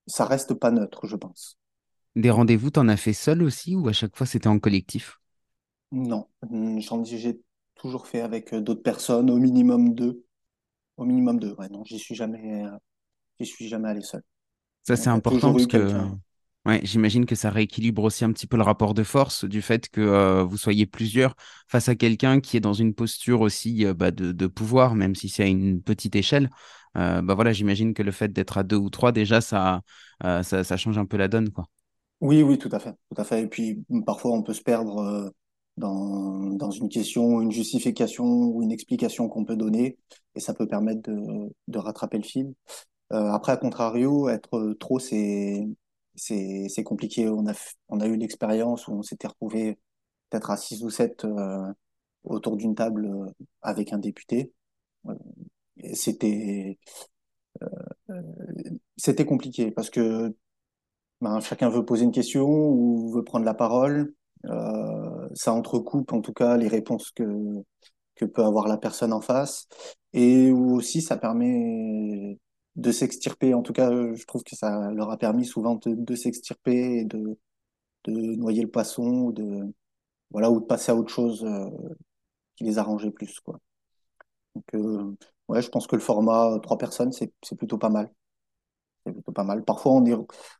[0.06, 1.58] ça reste pas neutre, je pense.
[2.16, 5.18] Des rendez-vous, t'en as fait seul aussi ou à chaque fois c'était en collectif?
[5.92, 6.28] Non,
[6.80, 7.40] j'en j'ai
[7.74, 10.24] toujours fait avec euh, d'autres personnes, au minimum deux.
[10.98, 12.70] Au minimum deux, ouais, non, j'y suis jamais, euh,
[13.40, 14.22] j'y suis jamais allé seul.
[14.82, 16.02] Ça, c'est important parce que
[16.66, 19.88] ouais, j'imagine que ça rééquilibre aussi un petit peu le rapport de force du fait
[19.88, 21.34] que euh, vous soyez plusieurs
[21.68, 25.14] face à quelqu'un qui est dans une posture aussi euh, bah, de, de pouvoir, même
[25.14, 26.50] si c'est à une petite échelle.
[26.96, 29.80] Euh, bah voilà, j'imagine que le fait d'être à deux ou trois, déjà, ça,
[30.20, 31.64] ça, ça change un peu la donne, quoi.
[32.20, 33.42] Oui, oui, tout à fait, tout à fait.
[33.42, 35.32] Et puis, parfois, on peut se perdre
[35.76, 39.98] dans, dans une question, une justification ou une explication qu'on peut donner,
[40.34, 42.54] et ça peut permettre de, de rattraper le fil.
[43.12, 45.66] Euh, après, à contrario, être trop, c'est,
[46.14, 47.28] c'est, compliqué.
[47.28, 47.54] On a,
[47.88, 49.78] on a eu l'expérience où on s'était retrouvé
[50.30, 51.72] peut-être à six ou sept euh,
[52.24, 53.26] autour d'une table euh,
[53.62, 54.52] avec un député.
[55.08, 55.14] Euh,
[55.94, 56.78] C'était,
[58.10, 58.20] euh,
[58.96, 60.34] c'était compliqué parce que
[61.20, 64.14] ben, chacun veut poser une question ou veut prendre la parole.
[64.46, 67.24] Euh, ça entrecoupe en tout cas les réponses que,
[68.16, 69.68] que peut avoir la personne en face.
[70.12, 72.38] Et aussi, ça permet
[72.76, 73.54] de s'extirper.
[73.54, 77.38] En tout cas, je trouve que ça leur a permis souvent de, s'extirper et de,
[78.04, 79.72] de noyer le poisson ou de,
[80.30, 81.68] voilà, ou de passer à autre chose euh,
[82.56, 83.58] qui les arrangeait plus, quoi.
[84.54, 85.16] Donc, euh,
[85.48, 88.10] ouais, je pense que le format euh, trois personnes, c'est, c'est plutôt pas mal.
[89.06, 89.64] C'est plutôt pas mal.
[89.64, 90.14] Parfois, on est,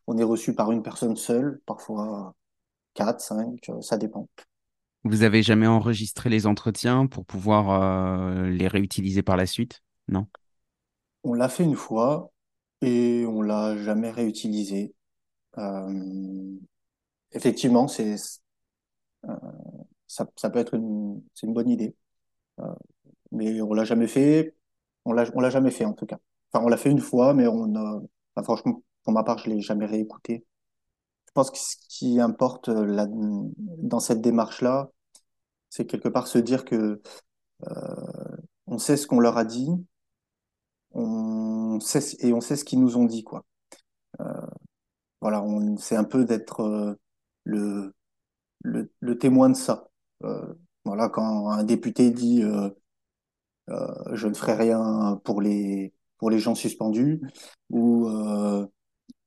[0.07, 2.35] on est reçu par une personne seule, parfois
[2.95, 4.29] quatre, cinq, euh, ça dépend.
[5.05, 9.83] Vous avez jamais enregistré les entretiens pour pouvoir euh, les réutiliser par la suite?
[10.09, 10.27] Non?
[11.25, 12.33] On l'a fait une fois
[12.81, 14.95] et on l'a jamais réutilisé.
[15.59, 16.57] Euh,
[17.33, 18.17] effectivement, c'est,
[19.29, 19.35] euh,
[20.07, 21.95] ça, ça peut être une, c'est une bonne idée,
[23.31, 24.55] mais on l'a jamais fait.
[25.05, 26.19] On l'a, on l'a jamais fait en tout cas.
[26.53, 29.61] Enfin, on l'a fait une fois, mais on enfin, franchement, pour ma part, je l'ai
[29.61, 30.45] jamais réécouté.
[31.33, 33.07] Je pense que ce qui importe euh,
[33.57, 34.91] dans cette démarche-là,
[35.71, 37.01] c'est quelque part se dire que
[37.69, 39.71] euh, on sait ce qu'on leur a dit,
[40.93, 43.45] on sait et on sait ce qu'ils nous ont dit, quoi.
[45.21, 46.95] Voilà, on, c'est un peu d'être euh,
[47.45, 47.95] le,
[48.63, 49.89] le, témoin de ça.
[50.25, 52.71] Euh, voilà, quand un député dit euh,
[53.71, 57.21] euh, je ne ferai rien pour les pour les gens suspendus
[57.71, 58.67] ou euh,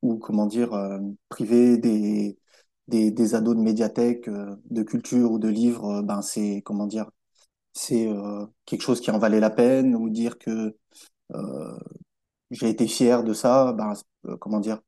[0.06, 2.38] ou comment dire euh, priver des,
[2.88, 6.88] des des ados de médiathèque euh, de culture ou de livres, euh, ben c'est comment
[6.88, 7.10] dire
[7.74, 8.10] c'est
[8.66, 10.76] quelque chose qui en valait la peine ou dire que
[12.52, 13.94] j'ai été fier de ça, ben
[14.40, 14.80] comment dire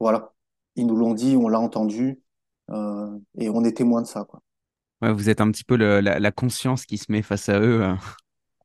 [0.00, 0.34] voilà,
[0.76, 2.20] ils nous l'ont dit, on l'a entendu
[2.70, 4.42] euh, et on est témoin de ça quoi.
[5.02, 7.58] Ouais, vous êtes un petit peu le- la, la conscience qui se met face à
[7.60, 7.82] eux.
[7.82, 7.94] euh.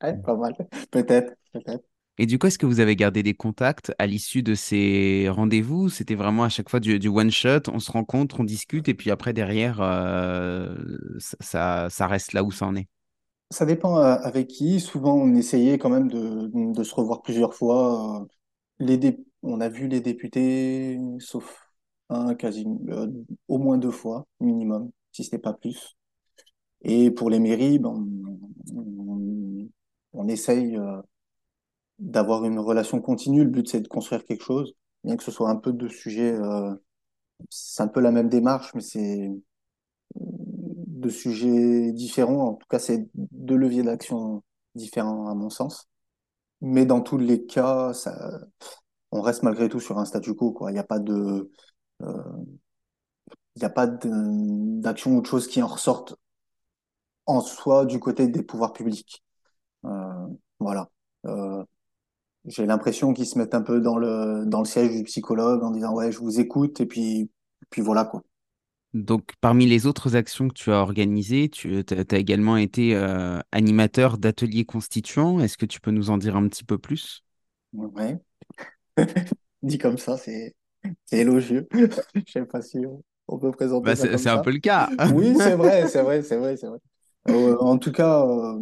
[0.02, 0.54] Ouais, pas mal.
[0.90, 1.84] Peut-être, peut-être.
[2.22, 5.88] Et du coup, est-ce que vous avez gardé des contacts à l'issue de ces rendez-vous?
[5.88, 8.94] C'était vraiment à chaque fois du, du one shot, on se rencontre, on discute, et
[8.94, 10.72] puis après, derrière, euh,
[11.18, 12.86] ça, reste là où ça en est?
[13.50, 14.78] Ça dépend euh, avec qui.
[14.78, 18.24] Souvent, on essayait quand même de, se revoir plusieurs fois.
[18.78, 21.72] On a vu les députés, sauf
[22.08, 23.08] un, quasi, euh,
[23.48, 25.96] au moins deux fois, minimum, si ce n'est pas plus.
[26.82, 28.06] Et pour les mairies, ben,
[30.12, 30.78] on, essaye
[31.98, 33.44] d'avoir une relation continue.
[33.44, 34.74] Le but, c'est de construire quelque chose,
[35.04, 36.32] bien que ce soit un peu de sujets.
[36.32, 36.74] euh,
[37.50, 39.30] c'est un peu la même démarche, mais c'est
[40.16, 42.48] de sujets différents.
[42.48, 44.42] En tout cas, c'est deux leviers d'action
[44.74, 45.88] différents à mon sens.
[46.60, 48.40] Mais dans tous les cas, ça,
[49.12, 50.56] on reste malgré tout sur un statu quo.
[50.68, 51.50] Il n'y a pas de,
[52.02, 52.22] euh,
[53.56, 56.14] il n'y a pas d'action ou de choses qui en ressortent
[57.26, 59.22] en soi du côté des pouvoirs publics.
[59.86, 60.28] Euh,
[60.60, 60.90] voilà.
[62.46, 65.70] J'ai l'impression qu'ils se mettent un peu dans le, dans le siège du psychologue en
[65.70, 67.30] disant, ouais, je vous écoute, et puis,
[67.70, 68.22] puis voilà, quoi.
[68.94, 74.18] Donc, parmi les autres actions que tu as organisées, tu as également été euh, animateur
[74.18, 75.40] d'ateliers constituants.
[75.40, 77.24] Est-ce que tu peux nous en dire un petit peu plus?
[77.72, 78.18] Ouais.
[79.62, 80.54] Dit comme ça, c'est
[81.12, 81.68] élogieux.
[82.26, 82.78] Je sais pas si
[83.28, 84.90] on peut présenter Bah, c'est un peu le cas.
[85.04, 86.78] Oui, c'est vrai, c'est vrai, c'est vrai, c'est vrai.
[87.28, 88.60] Euh, en tout cas, euh,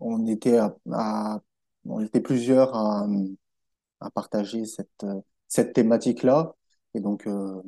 [0.00, 1.40] on était à, à-
[1.90, 3.06] on était plusieurs à,
[4.14, 5.04] partager cette
[5.50, 6.54] cette thématique-là,
[6.94, 7.62] et donc euh,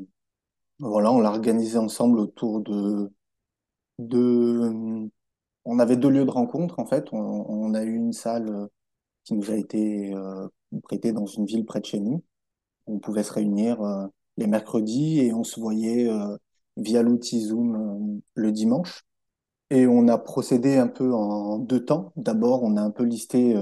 [0.78, 3.10] voilà, on l'a organisé ensemble autour de
[3.98, 5.10] de.
[5.64, 7.06] On avait deux lieux de rencontre en fait.
[7.12, 8.68] On, a eu une salle
[9.24, 10.48] qui nous a été euh,
[10.82, 12.24] prêtée dans une ville près de chez nous.
[12.86, 14.06] On pouvait se réunir euh,
[14.36, 16.08] les mercredis et on se voyait
[16.76, 19.04] via l'outil Zoom le dimanche.
[19.70, 22.12] Et on a procédé un peu en deux temps.
[22.16, 23.54] D'abord, on a un peu listé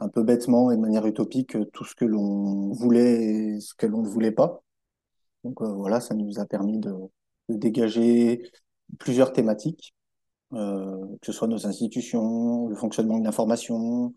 [0.00, 3.74] un peu bêtement et de manière utopique euh, tout ce que l'on voulait et ce
[3.74, 4.62] que l'on ne voulait pas.
[5.44, 6.94] Donc euh, voilà, ça nous a permis de,
[7.48, 8.42] dégager
[8.98, 9.94] plusieurs thématiques,
[10.52, 14.14] euh, que ce soit nos institutions, le fonctionnement de l'information,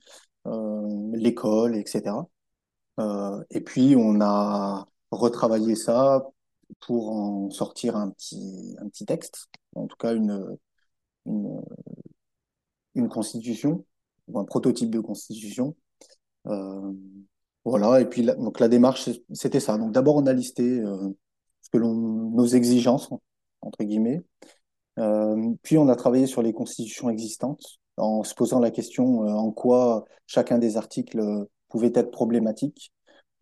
[0.47, 2.15] euh, l'école, etc.
[2.99, 6.25] Euh, et puis on a retravaillé ça
[6.81, 10.57] pour en sortir un petit, un petit texte, en tout cas une,
[12.95, 13.85] une constitution,
[14.35, 15.75] un prototype de constitution.
[16.47, 16.93] Euh,
[17.63, 19.77] voilà, et puis la, démarche, c'était ça.
[19.77, 21.09] Donc d'abord, on a listé euh,
[21.61, 23.09] ce que nos exigences,
[23.61, 24.21] entre guillemets.
[24.99, 27.63] Euh, puis on a travaillé sur les constitutions existantes
[27.97, 31.21] en se posant la question en quoi chacun des articles
[31.69, 32.91] pouvait être problématique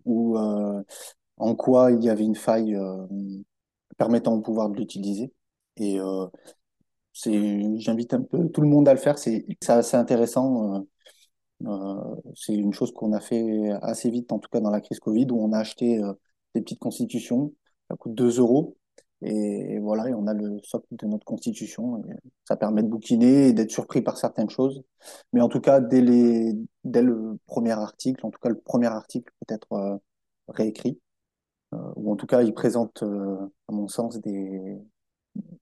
[0.06, 2.78] ou en quoi il y avait une faille
[3.98, 5.32] permettant au pouvoir de l'utiliser.
[5.78, 6.00] Et
[7.26, 9.18] j'invite un peu tout le monde à le faire.
[9.18, 10.76] C'est c'est assez intéressant.
[10.76, 10.80] Euh,
[11.68, 15.00] euh, c'est une chose qu'on a fait assez vite, en tout cas dans la crise
[15.00, 16.14] Covid, où on a acheté euh,
[16.56, 17.54] des petites constitutions.
[17.90, 18.76] Ça coûte 2 euros.
[19.22, 22.02] Et, voilà, et on a le socle de notre constitution.
[22.48, 24.82] Ça permet de bouquiner et d'être surpris par certaines choses.
[25.34, 26.54] Mais en tout cas, dès les,
[26.86, 30.00] dès le premier article, en tout cas le premier article peut être
[30.48, 31.00] réécrit,
[31.74, 34.80] ou en tout cas il présente, à mon sens, des,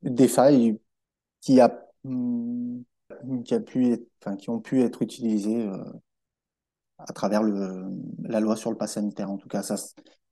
[0.04, 0.78] des failles
[1.48, 2.84] qui a, hum,
[3.46, 5.78] qui a pu être, enfin, qui ont pu être utilisées euh,
[6.98, 7.86] à travers le,
[8.24, 9.30] la loi sur le pass sanitaire.
[9.30, 9.76] En tout cas, ça,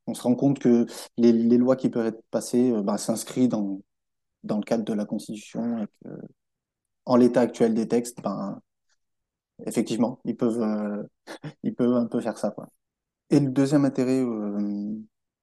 [0.08, 0.86] on se rend compte que
[1.17, 3.82] les, les lois qui peuvent être passées bah, s'inscrivent dans,
[4.43, 6.10] dans le cadre de la Constitution et que,
[7.06, 8.62] en l'état actuel des textes, ben,
[9.65, 11.04] effectivement, ils peuvent, euh,
[11.63, 12.69] ils peuvent un peu faire ça, quoi.
[13.32, 14.21] Et le deuxième intérêt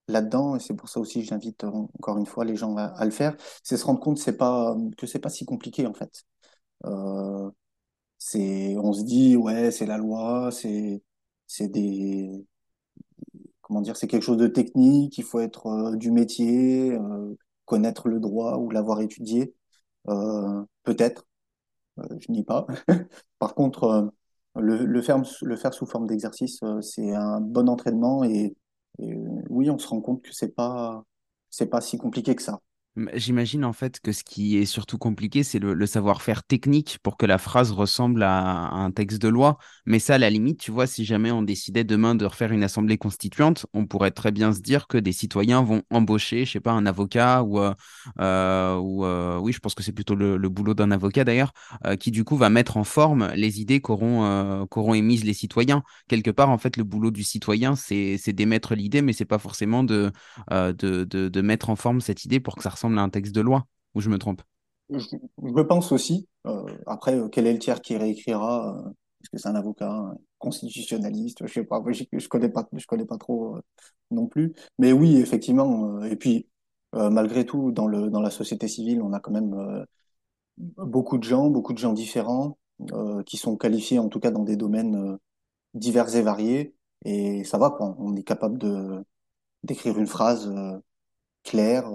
[0.09, 3.05] là-dedans, et c'est pour ça aussi que j'invite euh, encore une fois les gens à,
[3.05, 6.25] le faire, c'est se rendre compte c'est pas, que c'est pas si compliqué en fait.
[6.87, 7.51] Euh,
[8.19, 11.03] c'est, on se dit, ouais, c'est la loi, c'est,
[11.47, 12.47] c'est des,
[13.61, 16.99] comment dire, c'est quelque chose de technique, il faut être euh, du métier,
[17.65, 19.55] connaître le droit ou l'avoir étudié.
[20.85, 21.27] Peut-être,
[21.99, 22.67] je n'y pas.
[23.39, 24.13] Par contre,
[24.57, 28.57] le, le faire, le faire sous forme d'exercice, c'est un bon entraînement et,
[29.01, 31.05] euh, oui, on se rend compte que c'est pas,
[31.51, 32.61] c'est pas si compliqué que ça.
[33.15, 37.25] J'imagine en fait que ce qui est surtout compliqué, c'est le, savoir-faire technique pour que
[37.25, 39.57] la phrase ressemble à, un texte de loi.
[39.87, 42.63] Mais ça, à la limite, tu vois, si jamais on décidait demain de refaire une
[42.63, 46.61] assemblée constituante, on pourrait très bien se dire que des citoyens vont embaucher, je sais
[46.61, 47.73] pas, un avocat ou, euh,
[48.21, 51.55] euh, euh, oui, je pense que c'est plutôt le, boulot d'un avocat d'ailleurs,
[51.99, 55.83] qui du coup va mettre en forme les idées qu'auront qu'auront émises les citoyens.
[56.09, 59.83] Quelque part, en fait, le boulot du citoyen, c'est d'émettre l'idée, mais c'est pas forcément
[59.83, 60.13] de
[60.51, 63.35] de, de, de mettre en forme cette idée pour que ça ressemble à un texte
[63.35, 64.43] de loi, ou je me trompe?
[64.91, 66.29] Je, je pense aussi.
[66.47, 68.77] euh, après, euh, quel est le tiers qui réécrira?
[68.77, 68.91] euh,
[69.23, 71.47] Est-ce que c'est un avocat, un constitutionnaliste?
[71.47, 71.83] Je sais pas.
[71.91, 73.59] Je, je connais pas, connais pas trop
[74.11, 74.53] non plus.
[74.79, 76.03] Mais oui, effectivement.
[76.05, 76.49] et puis,
[76.93, 79.87] malgré tout, dans le, dans la société civile, on a quand même
[80.59, 82.59] beaucoup de gens, beaucoup de gens différents,
[83.27, 85.17] qui sont qualifiés, en tout cas, dans des domaines
[85.75, 86.75] divers et variés.
[87.05, 87.77] Et ça va.
[87.81, 88.59] On est capable
[89.65, 90.53] d'écrire une phrase
[91.45, 91.91] claire,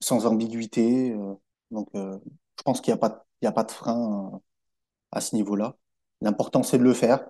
[0.00, 1.12] sans ambiguïté.
[1.12, 1.34] euh.
[1.70, 2.18] donc, euh,
[2.58, 4.38] je pense qu'il n'y a pas, il y a pas de frein euh,
[5.12, 5.76] à ce niveau-là.
[6.22, 7.26] L'important, c'est de le faire.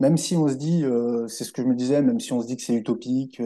[0.00, 0.84] Même si on se dit,
[1.28, 3.40] c'est ce que je me disais, même si on se dit que c'est utopique,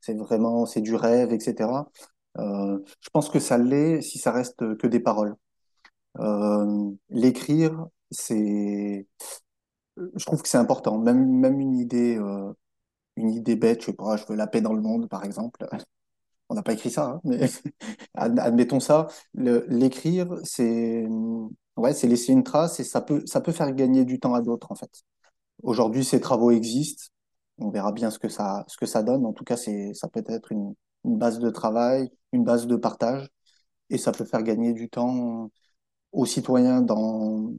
[0.00, 1.90] c'est vraiment, c'est du rêve, etc.
[2.36, 5.36] Je pense que ça l'est si ça reste que des paroles.
[7.10, 9.06] L'écrire, c'est,
[9.96, 10.98] je trouve que c'est important.
[10.98, 12.52] Même, même une idée, euh,
[13.16, 15.66] une idée bête, je sais pas, je veux la paix dans le monde, par exemple.
[16.48, 17.40] On n'a pas écrit ça, hein, mais
[18.14, 19.06] ad- admettons ça.
[19.34, 21.06] L'écrire, c'est,
[21.76, 24.42] Ouais, c'est laisser une trace et ça peut, ça peut faire gagner du temps à
[24.42, 24.90] d'autres, en fait.
[25.62, 27.04] Aujourd'hui, ces travaux existent.
[27.58, 29.26] On verra bien ce que ça, ce que ça donne.
[29.26, 32.76] En tout cas, c'est, ça peut être une, une base de travail, une base de
[32.76, 33.28] partage
[33.90, 35.50] et ça peut faire gagner du temps
[36.12, 37.52] aux citoyens dans,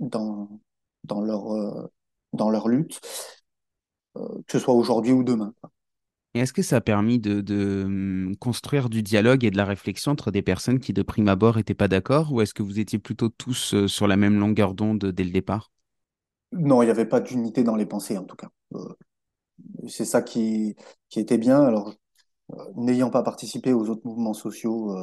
[0.00, 0.48] dans,
[1.04, 1.92] dans leur, euh,
[2.34, 3.00] dans leur lutte,
[4.16, 5.54] euh, que ce soit aujourd'hui ou demain.
[6.40, 10.30] Est-ce que ça a permis de, hum, construire du dialogue et de la réflexion entre
[10.30, 13.28] des personnes qui, de prime abord, n'étaient pas d'accord, ou est-ce que vous étiez plutôt
[13.28, 15.70] tous sur la même longueur d'onde dès le départ?
[16.52, 18.48] Non, il n'y avait pas d'unité dans les pensées, en tout cas.
[19.88, 20.76] C'est ça qui,
[21.14, 21.60] était bien.
[21.60, 21.94] Alors,
[22.76, 24.94] n'ayant pas participé aux autres mouvements sociaux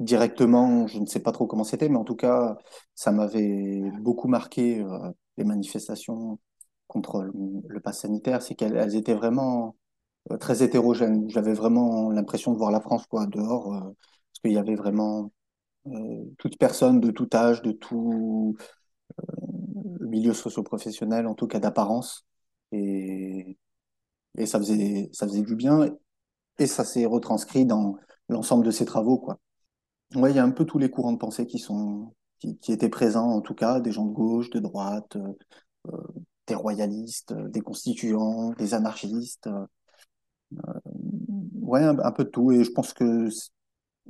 [0.00, 2.56] directement, je ne sais pas trop comment c'était, mais en tout cas,
[2.94, 4.84] ça m'avait beaucoup marqué,
[5.36, 6.38] les manifestations
[6.86, 7.22] contre
[7.68, 9.76] le, pass sanitaire, c'est qu'elles elles étaient vraiment
[10.38, 11.28] très hétérogènes.
[11.30, 15.32] J'avais vraiment l'impression de voir la France quoi, dehors, euh, parce qu'il y avait vraiment
[15.86, 18.56] euh, toute personne de tout âge, de tout
[20.00, 22.26] milieu socio-professionnel, en tout cas d'apparence.
[22.72, 23.58] Et,
[24.38, 25.88] et ça faisait, ça faisait du bien.
[26.58, 27.96] Et ça s'est retranscrit dans
[28.28, 29.40] l'ensemble de ces travaux, quoi.
[30.16, 32.88] Ouais, il y a un peu tous les courants de pensée qui sont, qui, étaient
[32.88, 35.32] présents, en tout cas, des gens de gauche, de droite, euh,
[35.88, 35.98] euh,
[36.46, 39.48] des royalistes, euh, des constituants, des anarchistes.
[40.52, 40.80] Euh,
[41.60, 42.52] ouais, un, peu de tout.
[42.52, 43.28] Et je pense que,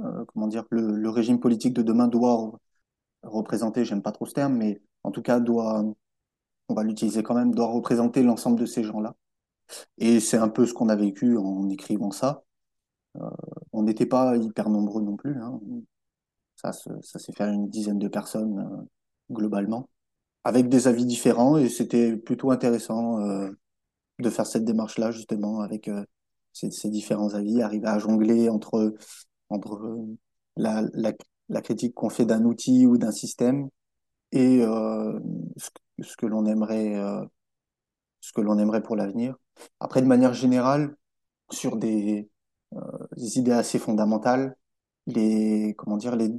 [0.00, 2.52] euh, comment dire, le, régime politique de demain doit
[3.22, 5.84] représenter, j'aime pas trop ce terme, mais en tout cas, doit,
[6.68, 9.14] on va l'utiliser quand même, doit représenter l'ensemble de ces gens-là.
[9.98, 12.42] Et c'est un peu ce qu'on a vécu en écrivant ça.
[13.72, 15.60] On n'était pas hyper nombreux non plus, hein.
[16.56, 18.84] Ça, ça s'est fait à une dizaine de personnes euh,
[19.34, 19.88] globalement,
[20.44, 23.50] avec des avis différents, et c'était plutôt intéressant euh,
[24.18, 26.04] de faire cette démarche-là, justement, avec euh,
[26.52, 28.94] ces, ces différents avis, arriver à jongler entre,
[29.50, 30.16] entre euh,
[30.56, 31.12] la, la,
[31.50, 33.68] la critique qu'on fait d'un outil ou d'un système
[34.32, 35.18] et euh,
[36.02, 37.24] ce, que- l'on aimerait, euh,
[38.20, 39.36] ce que l'on aimerait pour l'avenir.
[39.80, 40.96] Après, de manière générale,
[41.52, 42.30] sur des,
[42.74, 42.80] euh,
[43.16, 44.56] des idées assez fondamentales,
[45.06, 46.30] les, comment dire, les,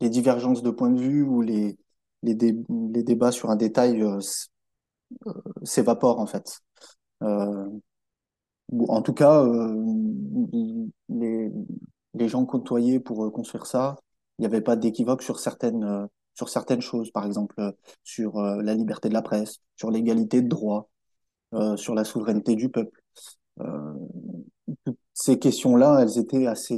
[0.00, 1.78] les, divergences de point de vue ou les,
[2.22, 4.50] les, les débats sur un détail euh, s-
[5.64, 6.60] s'évaporent en fait.
[8.88, 9.74] En tout cas, euh,
[11.08, 11.50] les,
[12.14, 13.96] les gens côtoyés pour euh, construire ça,
[14.38, 18.74] il n'y avait pas d'équivoque sur certaines, euh, sur certaines choses, par exemple sur la
[18.74, 20.88] liberté de la presse, sur l'égalité de droit,
[21.76, 23.02] sur la souveraineté du peuple.
[24.84, 26.76] Toutes ces questions-là, elles étaient assez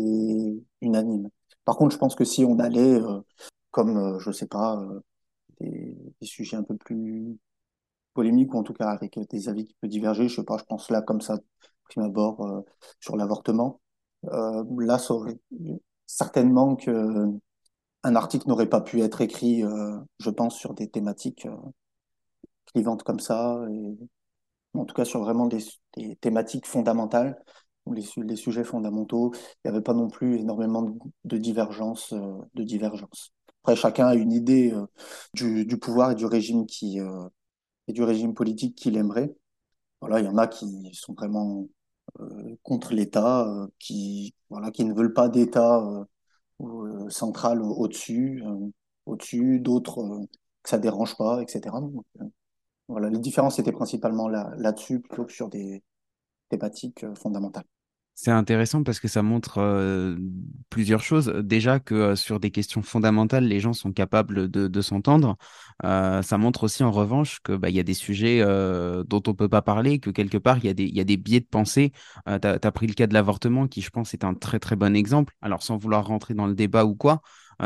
[0.80, 1.28] unanimes.
[1.64, 3.20] Par contre, je pense que si on allait, euh,
[3.70, 5.00] comme, euh, je sais pas, euh,
[5.60, 7.38] des, des sujets un peu plus
[8.14, 10.64] polémiques, ou en tout cas avec des avis qui peuvent diverger, je sais pas, je
[10.64, 11.38] pense là comme ça,
[11.84, 12.60] prime abord, euh,
[13.00, 13.80] sur l'avortement,
[14.26, 14.98] euh, là,
[16.06, 17.26] certainement que
[18.04, 21.46] un article n'aurait pas pu être écrit, euh, je pense, sur des thématiques
[22.66, 23.60] clivantes comme ça,
[24.74, 25.60] en tout cas sur vraiment des,
[26.20, 27.38] thématiques fondamentales,
[27.92, 29.32] les, su- les sujets fondamentaux.
[29.34, 32.14] Il n'y avait pas non plus énormément de, divergences.
[33.62, 34.74] Après, chacun a une idée
[35.34, 36.98] du, pouvoir et du régime qui
[37.88, 39.34] et du régime politique qu'il aimerait.
[40.02, 41.66] Voilà, il y en a qui sont vraiment
[42.20, 46.04] euh, contre l'État, euh, qui voilà, qui ne veulent pas d'État euh,
[46.62, 48.70] euh, central au-dessus, euh,
[49.06, 50.26] au-dessus, d'autres euh,
[50.64, 51.80] que ça dérange pas, etc.
[52.88, 55.82] Voilà, les différences étaient principalement là, là-dessus plutôt que sur des
[56.50, 57.64] thématiques fondamentales.
[58.14, 60.16] C'est intéressant parce que ça montre
[60.70, 61.28] plusieurs choses.
[61.28, 65.36] Déjà que sur des questions fondamentales, les gens sont capables de, s'entendre.
[65.82, 69.62] Ça montre aussi en revanche que bah, y a des sujets dont on peut pas
[69.62, 71.92] parler, que quelque part il y a des, biais de pensée.
[72.26, 74.94] Tu as, pris le cas de l'avortement qui, je pense, est un très très bon
[74.94, 75.34] exemple.
[75.40, 77.22] Alors sans vouloir rentrer dans le débat ou quoi,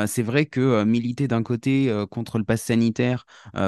[0.06, 3.26] c'est vrai que militer d'un côté contre le pass sanitaire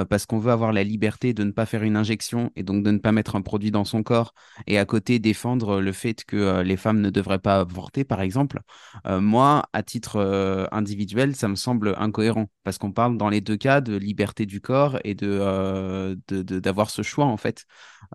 [0.09, 2.91] parce qu'on veut avoir la liberté de ne pas faire une injection et donc de
[2.91, 4.33] ne pas mettre un produit dans son corps
[4.67, 8.61] et à côté défendre le fait que les femmes ne devraient pas avorter, par exemple,
[9.05, 13.81] moi, à titre individuel, ça me semble incohérent parce qu'on parle dans les deux cas
[13.81, 16.17] de liberté du corps et de,
[16.59, 17.65] d'avoir ce choix, en fait,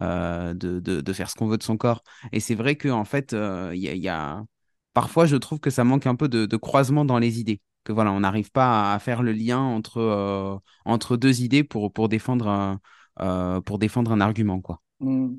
[0.00, 2.02] de, de, faire ce qu'on veut de son corps.
[2.32, 3.32] Et c'est vrai que, en fait,
[3.72, 4.42] il y a,
[4.92, 7.60] parfois, je trouve que ça manque un peu de croisement dans les idées.
[7.84, 11.92] Que voilà, on n'arrive pas à faire le lien entre, euh, entre deux idées pour,
[11.92, 12.80] pour défendre un,
[13.20, 14.80] euh, pour défendre un argument, quoi.
[15.00, 15.36] Hmm.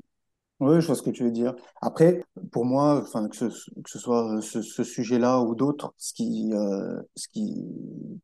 [0.58, 1.54] Oui, je vois ce que tu veux dire.
[1.82, 7.02] Après, pour moi, que ce, soit ce, ce sujet-là ou d'autres, ce qui, euh,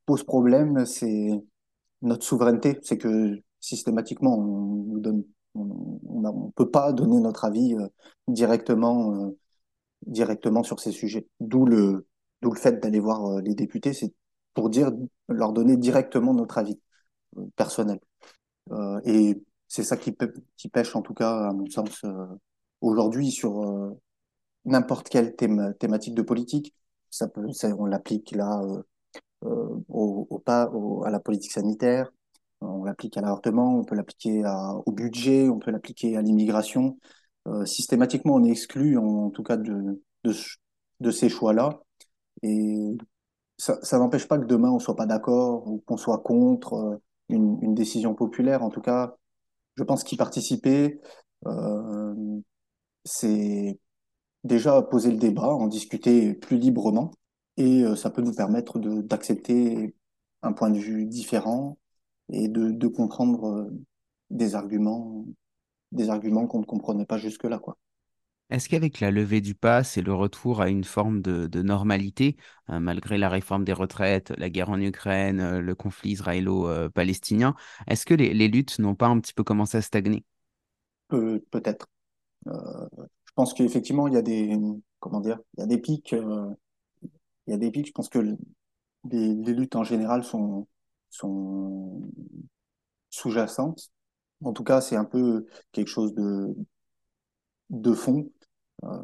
[0.07, 1.31] pose problème, c'est
[2.01, 2.79] notre souveraineté.
[2.83, 5.03] C'est que systématiquement, on
[5.55, 7.87] on peut pas donner notre avis euh,
[8.29, 9.39] directement, euh,
[10.07, 11.27] directement sur ces sujets.
[11.41, 12.07] D'où le,
[12.43, 13.93] d'où le fait d'aller voir euh, les députés.
[13.95, 14.13] C'est
[14.55, 14.91] pour dire,
[15.29, 16.79] leur donner directement notre avis
[17.57, 17.99] personnel.
[19.05, 22.05] et c'est ça qui, pêche, en tout cas, à mon sens,
[22.83, 23.97] aujourd'hui sur
[24.67, 26.75] n'importe quelle thématique de politique.
[27.11, 27.47] Ça peut,
[27.79, 28.61] on l'applique là
[29.41, 30.71] au, pas,
[31.07, 32.11] à la politique sanitaire,
[32.61, 34.43] on l'applique à l'avortement, on peut l'appliquer
[34.87, 36.99] au budget, on peut l'appliquer à l'immigration.
[37.49, 41.81] Euh, systématiquement, on est exclu, en, tout cas, de ces choix-là.
[42.43, 42.97] Et
[43.59, 46.97] ça, ça n'empêche pas que demain, on soit pas d'accord ou qu'on soit contre euh,
[47.29, 48.63] une, une, décision populaire.
[48.63, 49.17] En tout cas,
[49.77, 51.01] je pense qu'y participer,
[51.47, 52.15] euh,
[53.05, 53.79] c'est
[54.45, 57.13] déjà poser le débat, en discuter plus librement.
[57.57, 59.95] Et euh, ça peut nous permettre d'accepter
[60.43, 61.79] un point de vue différent
[62.31, 63.71] et de, de comprendre euh,
[64.31, 65.27] des arguments,
[65.93, 67.77] des arguments qu'on ne comprenait pas jusque-là, quoi.
[68.53, 72.37] Est-ce qu'avec la levée du pass et le retour à une forme de, normalité,
[72.69, 77.55] hein, malgré la réforme des retraites, la guerre en Ukraine, euh, le conflit israélo-palestinien,
[77.87, 80.27] est-ce que les, luttes n'ont pas un petit peu commencé à stagner?
[81.09, 81.89] Peut-être.
[82.47, 82.89] Euh,
[83.25, 84.55] je pense qu'effectivement, il y a des,
[85.01, 86.13] comment dire, il y a des pics.
[86.13, 86.51] Euh,
[87.47, 87.87] il y a des pics.
[87.87, 90.67] Je pense que les, luttes en général sont
[93.09, 93.89] sous-jacentes.
[94.45, 96.55] En tout cas, c'est un peu quelque chose de,
[97.73, 98.31] de fond.
[98.85, 99.03] Euh,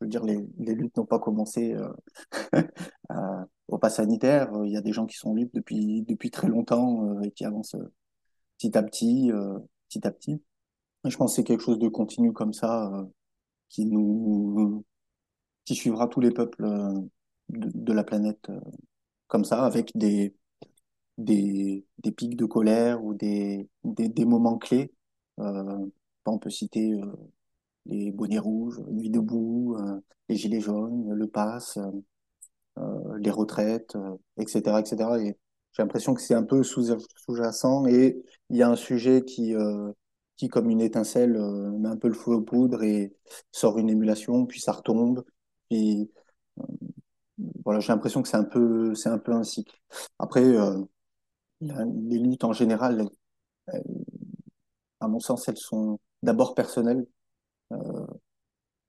[0.00, 2.62] je veux dire, les, les luttes n'ont pas commencé euh,
[3.68, 4.50] au pas sanitaire.
[4.64, 7.44] Il y a des gens qui sont libres depuis, depuis très longtemps euh, et qui
[7.44, 7.92] avancent euh,
[8.58, 9.58] petit à petit, euh,
[9.88, 10.42] petit à petit.
[11.04, 13.04] Et je pense que c'est quelque chose de continu comme ça euh,
[13.68, 14.84] qui nous
[15.64, 16.64] qui suivra tous les peuples
[17.50, 18.50] de, de la planète
[19.28, 20.34] comme ça, avec des,
[21.18, 24.92] des, des pics de colère ou des, des, des moments clés.
[25.40, 25.86] Euh,
[26.26, 27.06] on peut citer euh,
[27.86, 31.78] les bonnets rouges, Nuit debout, euh, les gilets jaunes, le pass,
[32.78, 33.96] euh, les retraites,
[34.38, 34.96] etc., etc.
[35.20, 35.36] Et
[35.72, 39.54] j'ai l'impression que c'est un peu sous-jacent et il y a un sujet qui,
[40.36, 41.38] qui comme une étincelle,
[41.78, 43.14] met un peu le feu aux poudres et
[43.52, 45.24] sort une émulation, puis ça retombe,
[45.70, 46.10] puis
[47.64, 49.76] voilà, j'ai l'impression que c'est un peu, c'est un peu un cycle.
[50.18, 50.78] Après, euh,
[51.60, 53.08] les luttes en général,
[55.00, 57.06] à mon sens, elles sont d'abord personnelles.
[57.72, 58.06] Euh,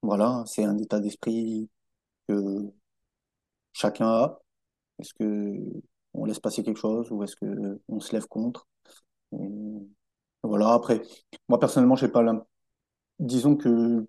[0.04, 1.70] voilà, c'est un état d'esprit
[2.28, 2.72] que
[3.74, 4.40] chacun a.
[5.00, 5.56] Est-ce que
[6.14, 8.68] on laisse passer quelque chose ou est-ce que on se lève contre?
[10.44, 10.74] Voilà.
[10.74, 11.02] Après,
[11.50, 12.24] moi personnellement, j'ai pas.
[13.20, 14.08] Disons que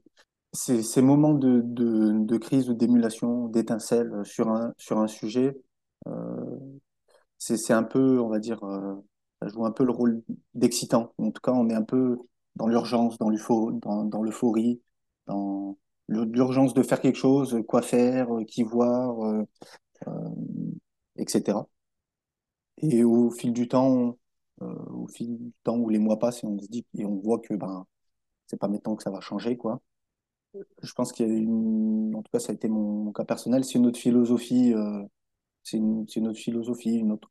[0.53, 5.57] ces, ces moments de, de, de crise ou d'émulation, d'étincelle sur un sur un sujet.
[6.09, 6.59] Euh,
[7.39, 8.95] c'est un peu, on va dire, euh,
[9.43, 10.23] ça joue un peu le rôle
[10.55, 11.13] d'excitant.
[11.19, 12.19] En tout cas, on est un peu
[12.57, 14.81] dans l'urgence, dans l'euphorie,
[15.27, 15.77] dans,
[16.09, 19.43] l'urgence de faire quelque chose, quoi faire, euh, qui voir, euh,
[20.09, 20.31] euh,
[21.17, 21.59] etc.
[22.79, 24.19] Et au fil du temps,
[24.63, 27.17] euh, au fil du temps où les mois passent et on se dit et on
[27.17, 27.87] voit que ben
[28.47, 29.81] c'est pas maintenant que ça va changer, quoi.
[30.83, 33.65] Je pense qu'il y a une, en tout cas, ça a été mon, cas personnel,
[33.65, 34.73] c'est une autre philosophie.
[34.75, 35.03] Euh,
[35.65, 37.31] c'est une, une, autre philosophie, une autre,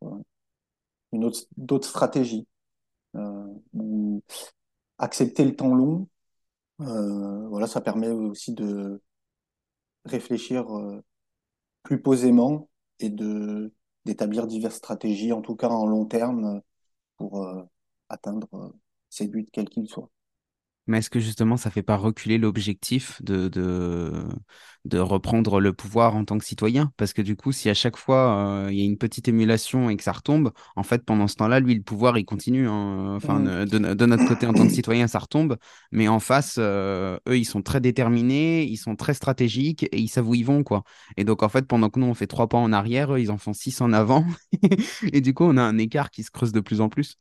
[1.14, 2.48] une autre, d'autres stratégies.
[3.16, 3.48] Euh,
[5.04, 6.08] accepter le temps long,
[6.82, 9.02] euh, ça permet aussi de
[10.06, 11.02] réfléchir euh,
[11.84, 13.10] plus posément et
[14.06, 16.62] d'établir diverses stratégies, en tout cas en long terme,
[17.18, 17.64] pour euh,
[18.10, 18.76] atteindre
[19.10, 20.10] ses buts, quels qu'ils soient.
[20.88, 24.12] Mais est-ce que justement ça fait pas reculer l'objectif de, de,
[24.86, 26.92] de reprendre le pouvoir en tant que citoyen?
[26.98, 29.90] Parce que du coup, si à chaque fois euh, il y a une petite émulation
[29.90, 32.68] et que ça retombe, en fait, pendant ce temps-là, lui, le pouvoir, il continue.
[32.68, 33.14] hein.
[33.16, 33.66] Enfin, Mmh.
[33.66, 35.58] de, de notre côté, en tant que citoyen, ça retombe.
[35.92, 40.08] Mais en face, euh, eux, ils sont très déterminés, ils sont très stratégiques et ils
[40.10, 40.84] savent où ils vont, quoi.
[41.18, 43.32] Et donc, en fait, pendant que nous, on fait trois pas en arrière, eux, ils
[43.32, 44.26] en font six en avant.
[45.14, 47.18] Et du coup, on a un écart qui se creuse de plus en plus.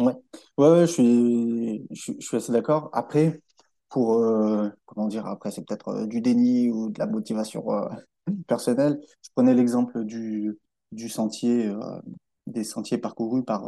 [0.00, 0.14] Ouais,
[0.58, 2.90] ouais, je suis, je, assez d'accord.
[2.92, 3.40] Après,
[3.88, 7.88] pour, euh, comment dire, après, c'est peut-être euh, du déni ou de la motivation euh,
[8.48, 9.00] personnelle.
[9.22, 10.58] Je prenais l'exemple du,
[10.92, 11.70] du sentier,
[12.46, 13.64] des sentiers parcourus par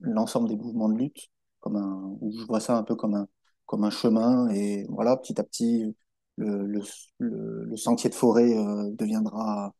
[0.00, 1.28] l'ensemble des mouvements de lutte,
[1.60, 3.26] comme un, où je vois ça un peu comme un,
[3.66, 4.48] comme un chemin.
[4.50, 5.96] Et voilà, petit à petit,
[6.36, 6.80] le, le,
[7.18, 8.54] le, sentier de forêt
[8.92, 9.74] deviendra,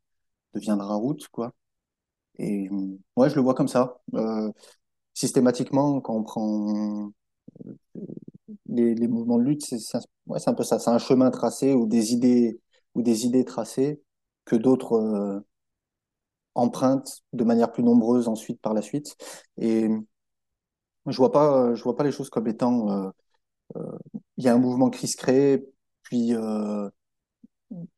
[0.54, 1.54] deviendra route, quoi.
[2.38, 2.68] Et
[3.16, 4.00] ouais, je le vois comme ça.
[5.16, 7.12] Systématiquement, quand on prend
[8.68, 9.98] les, les mouvements de lutte, c'est
[10.48, 10.78] un, peu ça.
[10.78, 12.60] C'est un chemin tracé ou des idées
[12.94, 14.00] ou des idées tracées
[14.44, 15.40] que d'autres euh,
[16.54, 19.16] empruntent de manière plus nombreuse ensuite par la suite.
[19.58, 19.88] Et
[21.06, 23.10] je vois pas, je vois pas les choses comme étant euh,
[23.76, 23.98] euh,
[24.38, 25.64] il y a un mouvement qui se crée,
[26.04, 26.90] puis euh,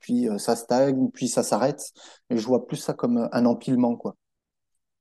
[0.00, 1.92] puis euh, ça stagne, puis ça s'arrête.
[2.30, 4.16] Et je vois plus ça comme un empilement, quoi.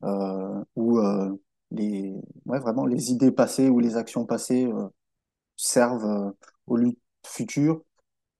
[0.03, 1.35] euh, où euh,
[1.71, 2.15] les,
[2.57, 4.87] ouais, vraiment les idées passées ou les actions passées euh,
[5.57, 6.31] servent euh,
[6.67, 7.83] aux luttes futures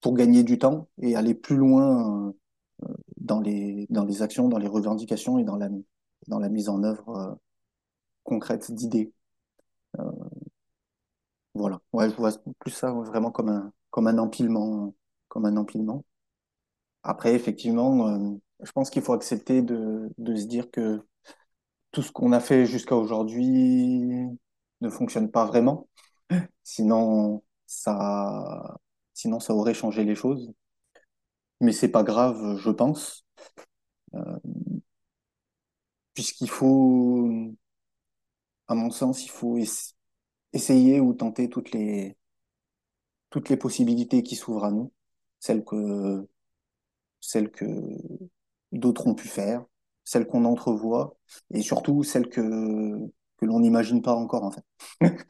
[0.01, 2.33] pour gagner du temps et aller plus loin
[2.83, 2.87] euh,
[3.17, 5.69] dans les, dans les actions, dans les revendications et dans la,
[6.27, 7.39] dans la mise en œuvre
[8.23, 9.13] concrète d'idées.
[11.53, 11.81] Voilà.
[11.93, 14.93] Ouais, je vois plus ça vraiment comme un, comme un empilement,
[15.27, 16.05] comme un empilement.
[17.03, 21.01] Après, effectivement, je pense qu'il faut accepter de, de se dire que
[21.91, 24.27] tout ce qu'on a fait jusqu'à aujourd'hui
[24.81, 25.87] ne fonctionne pas vraiment.
[26.63, 28.77] Sinon, ça,
[29.13, 30.53] sinon, ça aurait changé les choses.
[31.61, 33.25] Mais c'est pas grave, je pense,
[34.15, 34.37] euh,
[36.13, 37.29] puisqu'il faut,
[38.69, 39.93] à mon sens, il faut es-
[40.53, 42.17] essayer ou tenter toutes les,
[43.29, 44.91] toutes les possibilités qui s'ouvrent à nous,
[45.39, 46.27] celles que,
[47.21, 47.65] celles que
[48.71, 49.65] d'autres ont pu faire,
[50.07, 51.17] celles qu'on entrevoit,
[51.53, 54.63] et surtout celles que, que l'on n'imagine pas encore, en fait.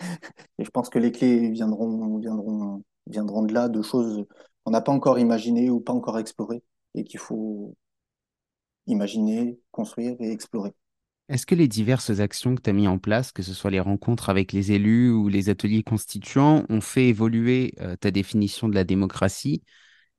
[0.59, 4.23] Et je pense que les clés viendront, viendront, viendront de là, de choses
[4.63, 6.61] qu'on n'a pas encore imaginées ou pas encore explorées,
[6.93, 7.75] et qu'il faut
[8.85, 10.73] imaginer, construire et explorer.
[11.27, 13.79] Est-ce que les diverses actions que tu as mis en place, que ce soit les
[13.79, 18.75] rencontres avec les élus ou les ateliers constituants, ont fait évoluer euh, ta définition de
[18.75, 19.63] la démocratie?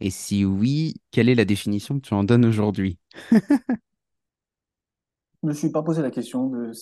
[0.00, 2.98] Et si oui, quelle est la définition que tu en donnes aujourd'hui?
[5.42, 6.72] Je me suis pas posé la question de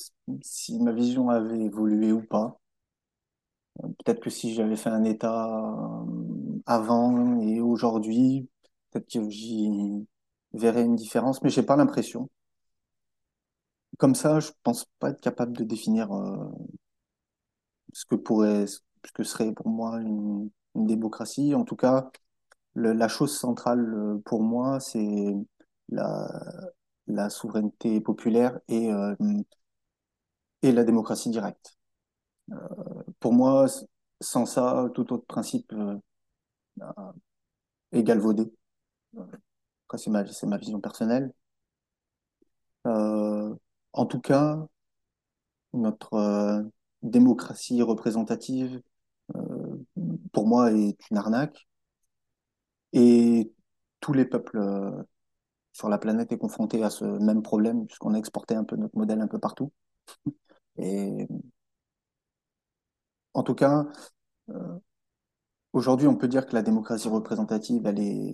[0.42, 2.58] si ma vision avait évolué ou pas.
[3.82, 8.48] Peut-être que si j'avais fait un état euh, avant et aujourd'hui,
[8.90, 10.06] peut-être que j'y
[10.54, 12.30] verrais une différence, mais j'ai pas l'impression.
[13.98, 16.48] Comme ça, je pense pas être capable de définir euh,
[17.92, 18.80] ce que pourrait, ce
[19.14, 21.54] que serait pour moi une, démocratie.
[21.54, 22.10] En tout cas,
[22.74, 25.34] la chose centrale euh, pour moi, c'est
[25.88, 26.28] la,
[27.06, 29.14] la souveraineté populaire et, euh,
[30.62, 31.78] et la démocratie directe.
[33.20, 33.66] Pour moi,
[34.20, 35.98] sans ça, tout autre principe euh,
[37.92, 38.52] est galvaudé.
[39.96, 41.32] C'est ma, ma vision personnelle.
[42.86, 43.54] Euh,
[43.92, 44.66] en tout cas,
[45.72, 46.62] notre euh,
[47.02, 48.82] démocratie représentative,
[49.36, 49.76] euh,
[50.32, 51.66] pour moi, est une arnaque.
[52.92, 53.52] Et
[54.00, 55.02] tous les peuples euh,
[55.76, 58.96] sur la planète est confrontés à ce même problème, puisqu'on a exporté un peu notre
[58.96, 59.72] modèle un peu partout.
[60.78, 61.26] Et
[63.34, 63.84] en tout cas,
[64.48, 64.78] euh,
[65.74, 68.32] aujourd'hui, on peut dire que la démocratie représentative, elle est,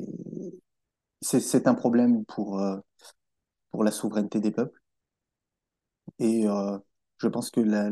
[1.21, 2.77] c'est, un problème pour, euh,
[3.73, 4.81] pour la souveraineté des peuples.
[6.21, 6.79] Et euh,
[7.19, 7.91] je pense que la,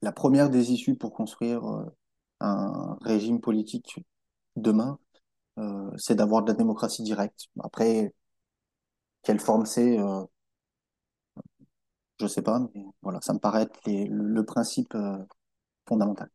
[0.00, 1.62] la première des issues pour construire
[2.40, 3.98] un régime politique
[4.56, 4.98] demain,
[5.58, 7.46] euh, c'est d'avoir de la démocratie directe.
[7.62, 8.12] Après,
[9.26, 10.22] quelle forme c'est, euh,
[12.20, 15.18] je sais pas, mais voilà, ça me paraît être le, principe euh,
[15.88, 16.28] fondamental.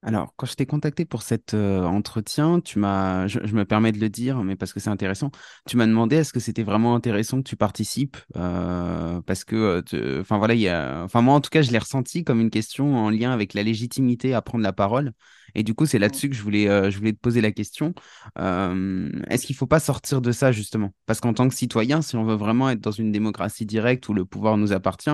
[0.00, 3.98] Alors, quand je t'ai contacté pour cet euh, entretien, tu m'as, je, me permets de
[3.98, 5.30] le dire, mais parce que c'est intéressant,
[5.66, 9.82] tu m'as demandé est-ce que c'était vraiment intéressant que tu participes, parce que,
[10.20, 13.30] enfin voilà, enfin moi en tout cas, je l'ai ressenti comme une question en lien
[13.30, 15.12] avec la légitimité à prendre la parole,
[15.54, 17.94] et du coup c'est là-dessus que je voulais, euh, je voulais te poser la question.
[18.38, 20.94] Euh, est-ce qu'il faut pas sortir de ça justement?
[21.06, 24.14] Parce qu'en tant que citoyen, si on veut vraiment être dans une démocratie directe où
[24.14, 25.10] le pouvoir nous appartient,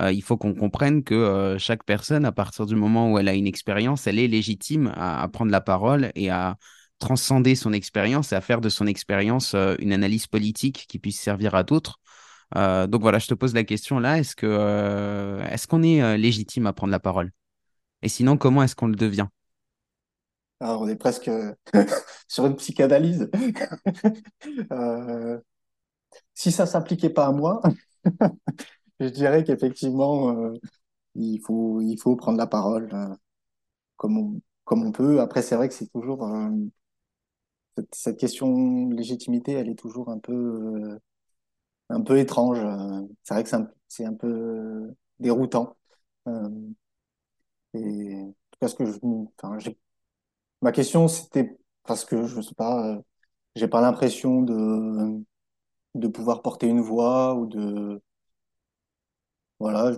[0.00, 3.34] euh, il faut qu'on comprenne que chaque personne, à partir du moment où elle a
[3.34, 6.56] une expérience, elle est légitime à, à prendre la parole et à
[6.98, 11.54] transcender son expérience et à faire de son expérience une analyse politique qui puisse servir
[11.54, 12.00] à d'autres.
[12.56, 16.16] Euh, donc voilà, je te pose la question là, est-ce que euh, est-ce qu'on est
[16.18, 17.30] légitime à prendre la parole?
[18.02, 19.26] Et sinon, comment est-ce qu'on le devient?
[20.60, 21.30] Alors, on est presque
[22.28, 23.30] sur une psychanalyse.
[24.72, 25.38] Euh,
[26.34, 27.62] si ça s'appliquait pas à moi,
[29.00, 30.54] je dirais qu'effectivement, euh,
[31.16, 33.14] il faut, il faut prendre la parole euh,
[33.96, 35.20] comme on, comme on peut.
[35.20, 36.50] Après, c'est vrai que c'est toujours euh,
[37.92, 40.98] cette, question de légitimité, elle est toujours un peu, euh,
[41.90, 42.60] un peu étrange.
[42.60, 43.50] Euh, C'est vrai que
[43.88, 45.76] c'est un, un peu déroutant.
[46.28, 46.48] Euh,
[47.74, 48.92] et en tout cas, que je,
[49.42, 49.76] enfin, j'ai,
[50.62, 53.00] ma question, c'était parce que je sais pas, euh,
[53.56, 55.22] j'ai pas l'impression de,
[55.96, 58.02] de pouvoir porter une voix ou de,
[59.58, 59.92] voilà,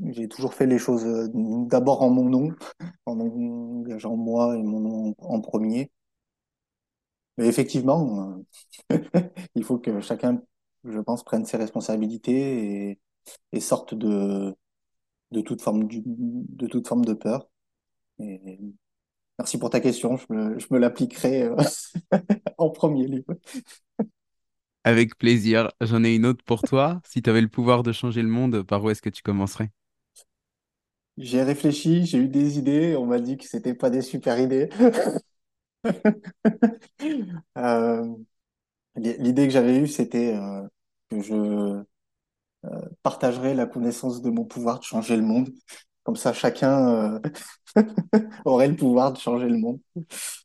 [0.00, 1.28] j'ai toujours fait les choses euh,
[1.68, 2.50] d'abord en mon nom,
[3.06, 5.90] en engageant moi et mon nom en premier.
[7.38, 8.44] Mais effectivement,
[8.92, 8.98] euh,
[9.54, 10.42] il faut que chacun,
[10.84, 12.98] je pense, prenne ses responsabilités
[13.52, 14.54] et, sorte de,
[15.32, 17.48] de toute forme de toute forme de peur.
[19.38, 21.56] Merci pour ta question, je me, je me l'appliquerai euh,
[22.58, 23.24] en premier lieu.
[24.84, 25.70] Avec plaisir.
[25.80, 27.00] J'en ai une autre pour toi.
[27.04, 29.70] Si tu avais le pouvoir de changer le monde, par où est-ce que tu commencerais?
[31.18, 34.68] J'ai réfléchi, j'ai eu des idées, on m'a dit que c'était pas des super idées.
[37.58, 38.04] Euh,
[38.96, 40.62] l'idée que j'avais eue, c'était euh,
[41.10, 41.84] que je
[43.02, 45.50] partagerais la connaissance de mon pouvoir de changer le monde.
[46.06, 47.20] Comme ça, chacun euh,
[48.44, 49.80] aurait le pouvoir de changer le monde.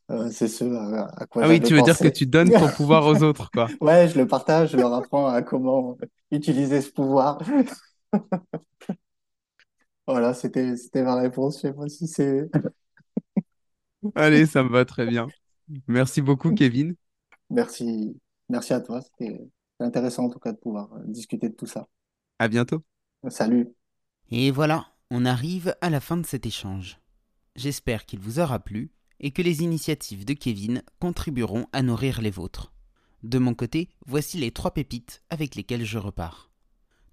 [0.09, 3.05] Euh, c'est ce à, quoi Ah oui, tu veux dire que tu donnes ton pouvoir
[3.05, 3.67] aux autres, quoi.
[3.79, 5.99] Ouais, je le partage, je leur apprends à comment
[6.31, 7.39] utiliser ce pouvoir.
[10.07, 11.57] Voilà, c'était c'était ma réponse.
[11.57, 12.49] Je sais pas si c'est.
[14.15, 15.27] Allez, ça me va très bien.
[15.87, 16.95] Merci beaucoup, Kevin.
[17.51, 18.99] Merci, merci à toi.
[19.01, 19.39] C'était
[19.79, 21.87] intéressant en tout cas de pouvoir discuter de tout ça.
[22.39, 22.81] À bientôt.
[23.29, 23.69] Salut.
[24.31, 26.97] Et voilà, on arrive à la fin de cet échange.
[27.57, 32.31] J'espère qu'il vous aura plu et que les initiatives de Kevin contribueront à nourrir les
[32.31, 32.71] vôtres.
[33.21, 36.49] De mon côté, voici les trois pépites avec lesquelles je repars.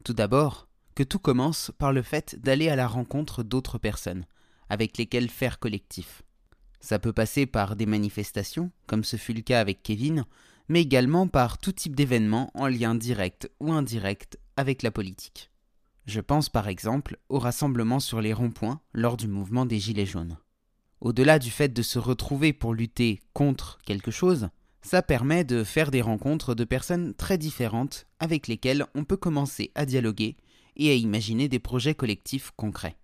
[0.05, 4.27] Tout d'abord, que tout commence par le fait d'aller à la rencontre d'autres personnes,
[4.69, 6.23] avec lesquelles faire collectif.
[6.79, 10.25] Ça peut passer par des manifestations, comme ce fut le cas avec Kevin,
[10.69, 15.51] mais également par tout type d'événements en lien direct ou indirect avec la politique.
[16.09, 20.39] Je pense par exemple au rassemblement sur les ronds-points lors du mouvement des Gilets jaunes.
[21.03, 24.49] Au-delà du fait de se retrouver pour lutter contre quelque chose,
[24.81, 29.71] ça permet de faire des rencontres de personnes très différentes avec lesquelles on peut commencer
[29.75, 30.39] à dialoguer
[30.77, 32.97] et à imaginer des projets collectifs concrets.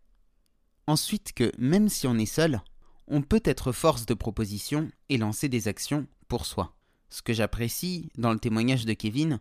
[0.87, 2.63] Ensuite que même si on est seul,
[3.07, 6.75] on peut être force de proposition et lancer des actions pour soi.
[7.11, 9.41] Ce que j'apprécie dans le témoignage de Kevin,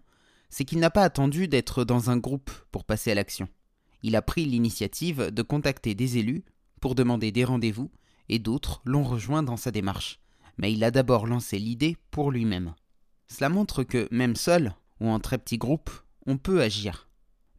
[0.53, 3.47] c'est qu'il n'a pas attendu d'être dans un groupe pour passer à l'action.
[4.03, 6.45] Il a pris l'initiative de contacter des élus
[6.79, 7.89] pour demander des rendez-vous
[8.29, 10.19] et d'autres l'ont rejoint dans sa démarche.
[10.59, 12.75] Mais il a d'abord lancé l'idée pour lui-même.
[13.27, 15.89] Cela montre que même seul ou en très petit groupe,
[16.27, 17.09] on peut agir.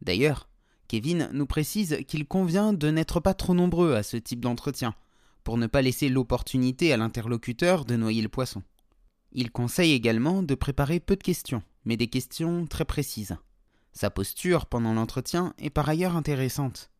[0.01, 0.47] D'ailleurs,
[0.87, 4.95] Kevin nous précise qu'il convient de n'être pas trop nombreux à ce type d'entretien,
[5.43, 8.63] pour ne pas laisser l'opportunité à l'interlocuteur de noyer le poisson.
[9.33, 13.37] Il conseille également de préparer peu de questions, mais des questions très précises.
[13.93, 16.91] Sa posture pendant l'entretien est par ailleurs intéressante.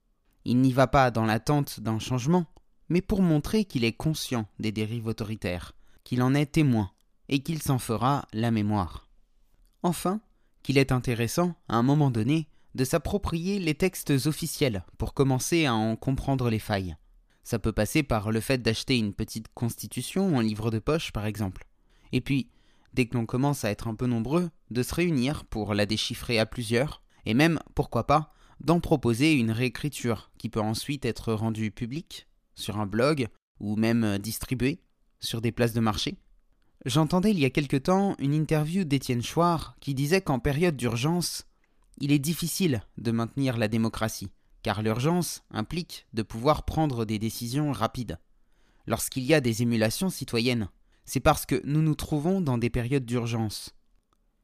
[0.46, 2.46] Il n'y va pas dans l'attente d'un changement,
[2.90, 5.74] mais pour montrer qu'il est conscient des dérives autoritaires,
[6.04, 6.92] qu'il en est témoin,
[7.28, 9.10] et qu'il s'en fera la mémoire.
[9.84, 10.22] Enfin,
[10.64, 15.74] qu'il est intéressant, à un moment donné, de s'approprier les textes officiels pour commencer à
[15.74, 16.96] en comprendre les failles.
[17.44, 21.26] Ça peut passer par le fait d'acheter une petite constitution en livre de poche, par
[21.26, 21.66] exemple.
[22.12, 22.50] Et puis,
[22.96, 26.40] dès que l'on commence à être un peu nombreux, de se réunir pour la déchiffrer
[26.40, 31.72] à plusieurs, et même, pourquoi pas, d'en proposer une réécriture qui peut ensuite être rendue
[31.72, 33.28] publique, sur un blog,
[33.60, 34.82] ou même distribuée,
[35.20, 36.18] sur des places de marché.
[36.86, 41.48] J'entendais il y a quelque temps une interview d'Étienne Chouard qui disait qu'en période d'urgence,
[41.98, 44.32] il est difficile de maintenir la démocratie,
[44.64, 48.20] car l'urgence implique de pouvoir prendre des décisions rapides.
[48.88, 50.70] Lorsqu'il y a des émulations citoyennes,
[51.06, 53.76] c'est parce que nous nous trouvons dans des périodes d'urgence.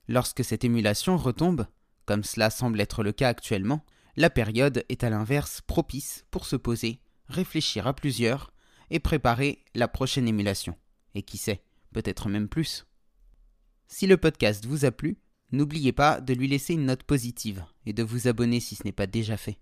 [0.07, 1.67] Lorsque cette émulation retombe,
[2.05, 3.85] comme cela semble être le cas actuellement,
[4.15, 8.51] la période est à l'inverse propice pour se poser, réfléchir à plusieurs
[8.89, 10.75] et préparer la prochaine émulation.
[11.15, 12.85] Et qui sait, peut-être même plus.
[13.87, 15.17] Si le podcast vous a plu,
[15.51, 18.91] n'oubliez pas de lui laisser une note positive et de vous abonner si ce n'est
[18.91, 19.59] pas déjà fait.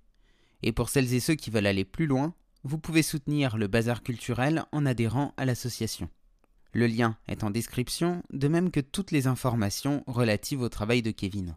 [0.61, 2.33] Et pour celles et ceux qui veulent aller plus loin,
[2.63, 6.09] vous pouvez soutenir le bazar culturel en adhérant à l'association.
[6.71, 11.11] Le lien est en description, de même que toutes les informations relatives au travail de
[11.11, 11.55] Kevin.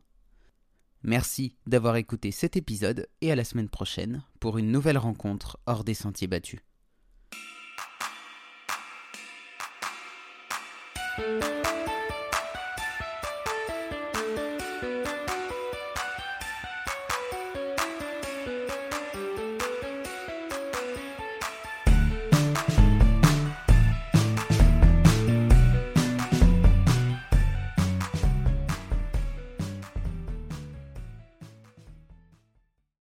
[1.03, 5.85] Merci d'avoir écouté cet épisode et à la semaine prochaine pour une nouvelle rencontre hors
[5.85, 6.61] des sentiers battus.